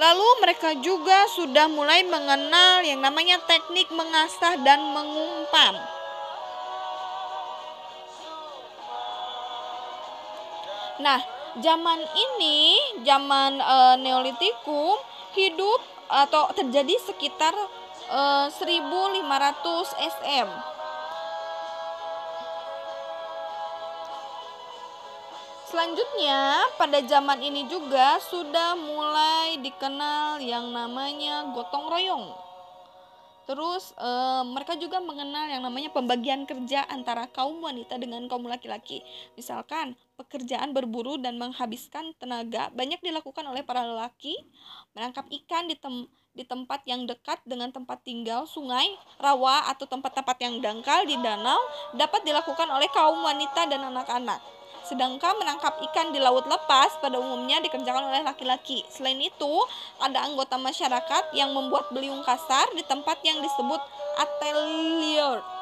Lalu 0.00 0.28
mereka 0.40 0.72
juga 0.80 1.28
sudah 1.28 1.68
mulai 1.68 2.00
mengenal 2.08 2.80
yang 2.88 3.04
namanya 3.04 3.36
teknik 3.44 3.84
mengasah 3.92 4.56
dan 4.64 4.80
mengumpan. 4.96 5.76
Nah, 11.04 11.20
zaman 11.60 12.00
ini, 12.16 12.80
zaman 13.04 13.60
e, 13.60 13.76
Neolitikum 14.00 14.96
hidup 15.36 15.80
atau 16.08 16.48
terjadi 16.56 16.96
sekitar 17.04 17.52
e, 18.10 18.22
1500 18.50 19.94
SM. 19.96 20.50
Selanjutnya, 25.70 26.66
pada 26.74 26.98
zaman 27.06 27.38
ini 27.46 27.70
juga 27.70 28.18
sudah 28.26 28.74
mulai 28.74 29.62
dikenal 29.62 30.42
yang 30.42 30.74
namanya 30.74 31.46
gotong 31.54 31.86
royong. 31.86 32.26
Terus 33.46 33.94
e, 33.94 34.10
mereka 34.50 34.74
juga 34.78 34.98
mengenal 34.98 35.46
yang 35.46 35.62
namanya 35.62 35.90
pembagian 35.94 36.42
kerja 36.42 36.86
antara 36.90 37.30
kaum 37.30 37.62
wanita 37.62 37.98
dengan 38.02 38.26
kaum 38.26 38.50
laki-laki. 38.50 39.02
Misalkan 39.38 39.94
pekerjaan 40.18 40.74
berburu 40.74 41.18
dan 41.18 41.38
menghabiskan 41.38 42.14
tenaga 42.18 42.70
banyak 42.74 42.98
dilakukan 43.02 43.42
oleh 43.46 43.62
para 43.62 43.86
lelaki, 43.86 44.38
menangkap 44.94 45.26
ikan 45.30 45.70
di 45.70 45.78
tem 45.78 46.06
di 46.30 46.46
tempat 46.46 46.86
yang 46.86 47.10
dekat 47.10 47.42
dengan 47.42 47.74
tempat 47.74 48.00
tinggal, 48.06 48.46
sungai, 48.46 48.86
rawa 49.18 49.66
atau 49.70 49.84
tempat-tempat 49.84 50.36
yang 50.38 50.62
dangkal 50.62 51.02
di 51.02 51.18
danau 51.18 51.58
dapat 51.98 52.22
dilakukan 52.22 52.70
oleh 52.70 52.86
kaum 52.94 53.18
wanita 53.20 53.66
dan 53.66 53.82
anak-anak. 53.90 54.38
Sedangkan 54.86 55.36
menangkap 55.38 55.76
ikan 55.90 56.10
di 56.10 56.18
laut 56.18 56.48
lepas 56.48 56.96
pada 56.98 57.20
umumnya 57.20 57.60
dikerjakan 57.60 58.10
oleh 58.10 58.22
laki-laki. 58.24 58.82
Selain 58.88 59.18
itu, 59.20 59.52
ada 60.00 60.24
anggota 60.24 60.56
masyarakat 60.56 61.36
yang 61.36 61.52
membuat 61.52 61.92
beliung 61.92 62.24
kasar 62.24 62.66
di 62.74 62.82
tempat 62.86 63.20
yang 63.22 63.38
disebut 63.44 63.78
atelier. 64.18 65.59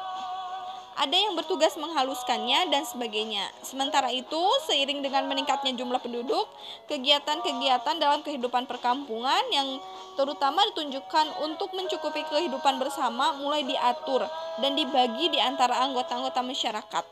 Ada 0.99 1.15
yang 1.15 1.31
bertugas 1.39 1.79
menghaluskannya 1.79 2.67
dan 2.75 2.83
sebagainya. 2.83 3.47
Sementara 3.63 4.11
itu, 4.11 4.43
seiring 4.67 4.99
dengan 4.99 5.31
meningkatnya 5.31 5.71
jumlah 5.71 5.95
penduduk, 6.03 6.43
kegiatan-kegiatan 6.91 7.95
dalam 8.03 8.19
kehidupan 8.19 8.67
perkampungan 8.67 9.39
yang 9.47 9.79
terutama 10.19 10.59
ditunjukkan 10.75 11.39
untuk 11.47 11.71
mencukupi 11.71 12.27
kehidupan 12.27 12.83
bersama 12.83 13.31
mulai 13.39 13.63
diatur 13.63 14.27
dan 14.59 14.75
dibagi 14.75 15.31
di 15.31 15.39
antara 15.39 15.79
anggota-anggota 15.87 16.43
masyarakat. 16.43 17.05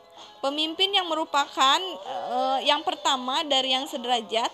Pemimpin 0.44 0.92
yang 0.92 1.08
merupakan 1.08 1.80
uh, 2.28 2.60
yang 2.60 2.84
pertama 2.84 3.40
dari 3.40 3.72
yang 3.72 3.88
sederajat 3.88 4.52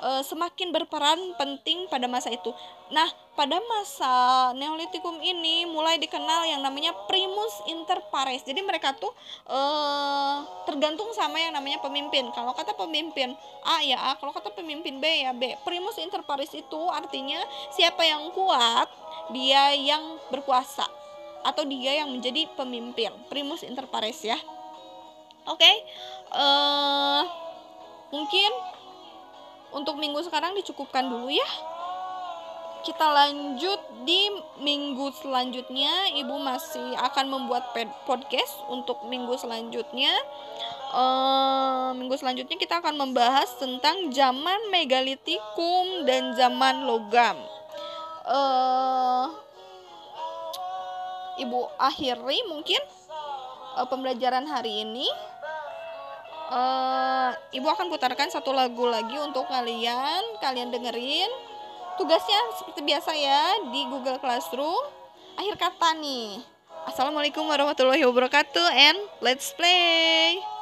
uh, 0.00 0.22
semakin 0.22 0.70
berperan 0.70 1.18
penting 1.36 1.86
pada 1.90 2.06
masa 2.06 2.30
itu. 2.30 2.50
Nah, 2.90 3.06
pada 3.36 3.60
masa 3.68 4.12
Neolitikum 4.56 5.20
ini 5.20 5.68
mulai 5.68 6.00
dikenal 6.00 6.48
yang 6.48 6.62
namanya 6.64 6.94
primus 7.06 7.54
inter 7.70 8.00
pares. 8.10 8.42
Jadi 8.42 8.62
mereka 8.64 8.96
tuh 8.96 9.10
uh, 9.46 10.42
tergantung 10.64 11.10
sama 11.14 11.38
yang 11.38 11.52
namanya 11.54 11.78
pemimpin. 11.84 12.30
Kalau 12.32 12.54
kata 12.56 12.74
pemimpin 12.74 13.36
A 13.62 13.82
ya 13.84 13.98
A, 14.10 14.16
kalau 14.16 14.32
kata 14.32 14.54
pemimpin 14.54 14.98
B 14.98 15.04
ya 15.22 15.34
B. 15.36 15.54
Primus 15.62 15.98
inter 16.00 16.22
pares 16.24 16.50
itu 16.54 16.80
artinya 16.90 17.38
siapa 17.74 18.02
yang 18.06 18.30
kuat, 18.32 18.88
dia 19.34 19.76
yang 19.76 20.18
berkuasa. 20.32 20.88
atau 21.46 21.62
dia 21.62 22.02
yang 22.02 22.10
menjadi 22.10 22.50
pemimpin 22.58 23.14
primus 23.30 23.62
inter 23.62 23.86
pares 23.86 24.18
ya 24.26 24.36
oke 25.46 25.70
eh 26.34 27.22
mungkin 28.10 28.50
untuk 29.72 30.00
minggu 30.00 30.24
sekarang 30.24 30.56
dicukupkan 30.56 31.04
dulu 31.06 31.28
ya. 31.28 31.48
Kita 32.86 33.04
lanjut 33.04 33.80
di 34.06 34.32
minggu 34.62 35.12
selanjutnya. 35.20 36.14
Ibu 36.14 36.36
masih 36.40 36.96
akan 36.96 37.26
membuat 37.28 37.74
podcast 38.08 38.54
untuk 38.70 39.04
minggu 39.10 39.34
selanjutnya. 39.36 40.14
Uh, 40.88 41.92
minggu 42.00 42.16
selanjutnya 42.16 42.56
kita 42.56 42.80
akan 42.80 42.96
membahas 42.96 43.52
tentang 43.60 44.08
zaman 44.08 44.72
megalitikum 44.72 46.08
dan 46.08 46.32
zaman 46.32 46.88
logam. 46.88 47.36
Uh, 48.24 49.28
ibu 51.38 51.68
akhiri 51.76 52.40
mungkin 52.48 52.80
uh, 53.76 53.86
pembelajaran 53.86 54.48
hari 54.48 54.84
ini 54.84 55.06
uh, 56.48 57.30
ibu 57.52 57.68
akan 57.68 57.92
putarkan 57.92 58.28
satu 58.32 58.52
lagu 58.52 58.88
lagi 58.88 59.16
untuk 59.20 59.46
kalian. 59.48 60.22
Kalian 60.40 60.72
dengerin. 60.72 61.30
Tugasnya 61.96 62.40
seperti 62.58 62.80
biasa 62.84 63.10
ya 63.14 63.42
di 63.70 63.80
Google 63.88 64.18
Classroom. 64.22 64.84
Akhir 65.38 65.54
kata 65.54 65.94
nih. 65.98 66.42
Assalamualaikum 66.88 67.44
warahmatullahi 67.44 68.02
wabarakatuh 68.06 68.66
and 68.72 68.98
let's 69.20 69.52
play 69.52 70.57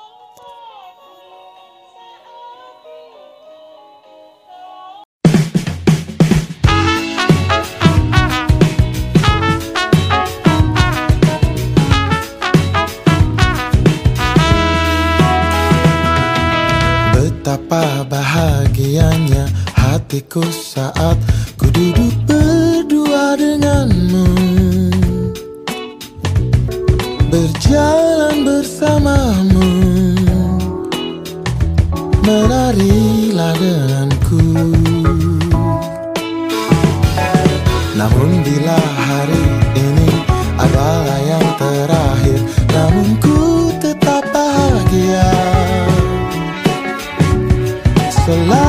hatiku 20.16 20.40
saat 20.48 21.20
ku 21.60 21.68
duduk 21.68 22.16
berdua 22.24 23.36
denganmu. 23.36 24.24
Berjalan 27.28 28.48
bersamamu. 28.48 29.68
Menarilah 32.24 33.52
denganku. 33.60 34.40
Namun 37.92 38.30
bila 38.40 38.80
hari 38.80 39.44
ini 39.76 40.10
adalah 40.56 41.20
yang 41.28 41.48
terakhir 41.60 42.40
Namun 42.72 43.20
ku 43.20 43.68
tetap 43.84 44.24
bahagia. 44.32 45.28
Selalu 48.24 48.65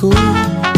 cool. 0.00 0.69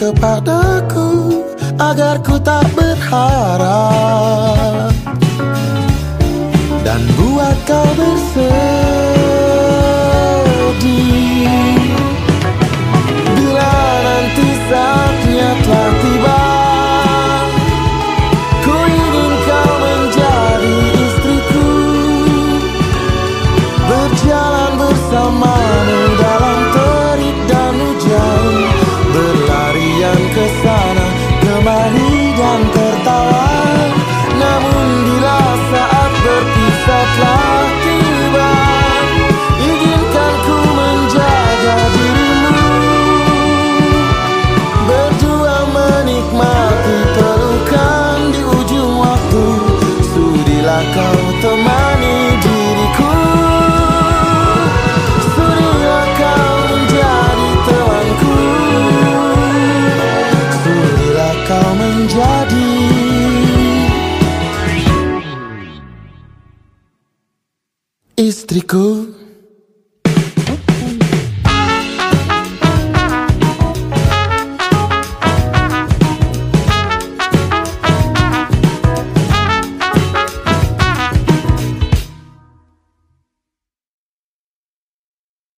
goodbye. 0.00 0.29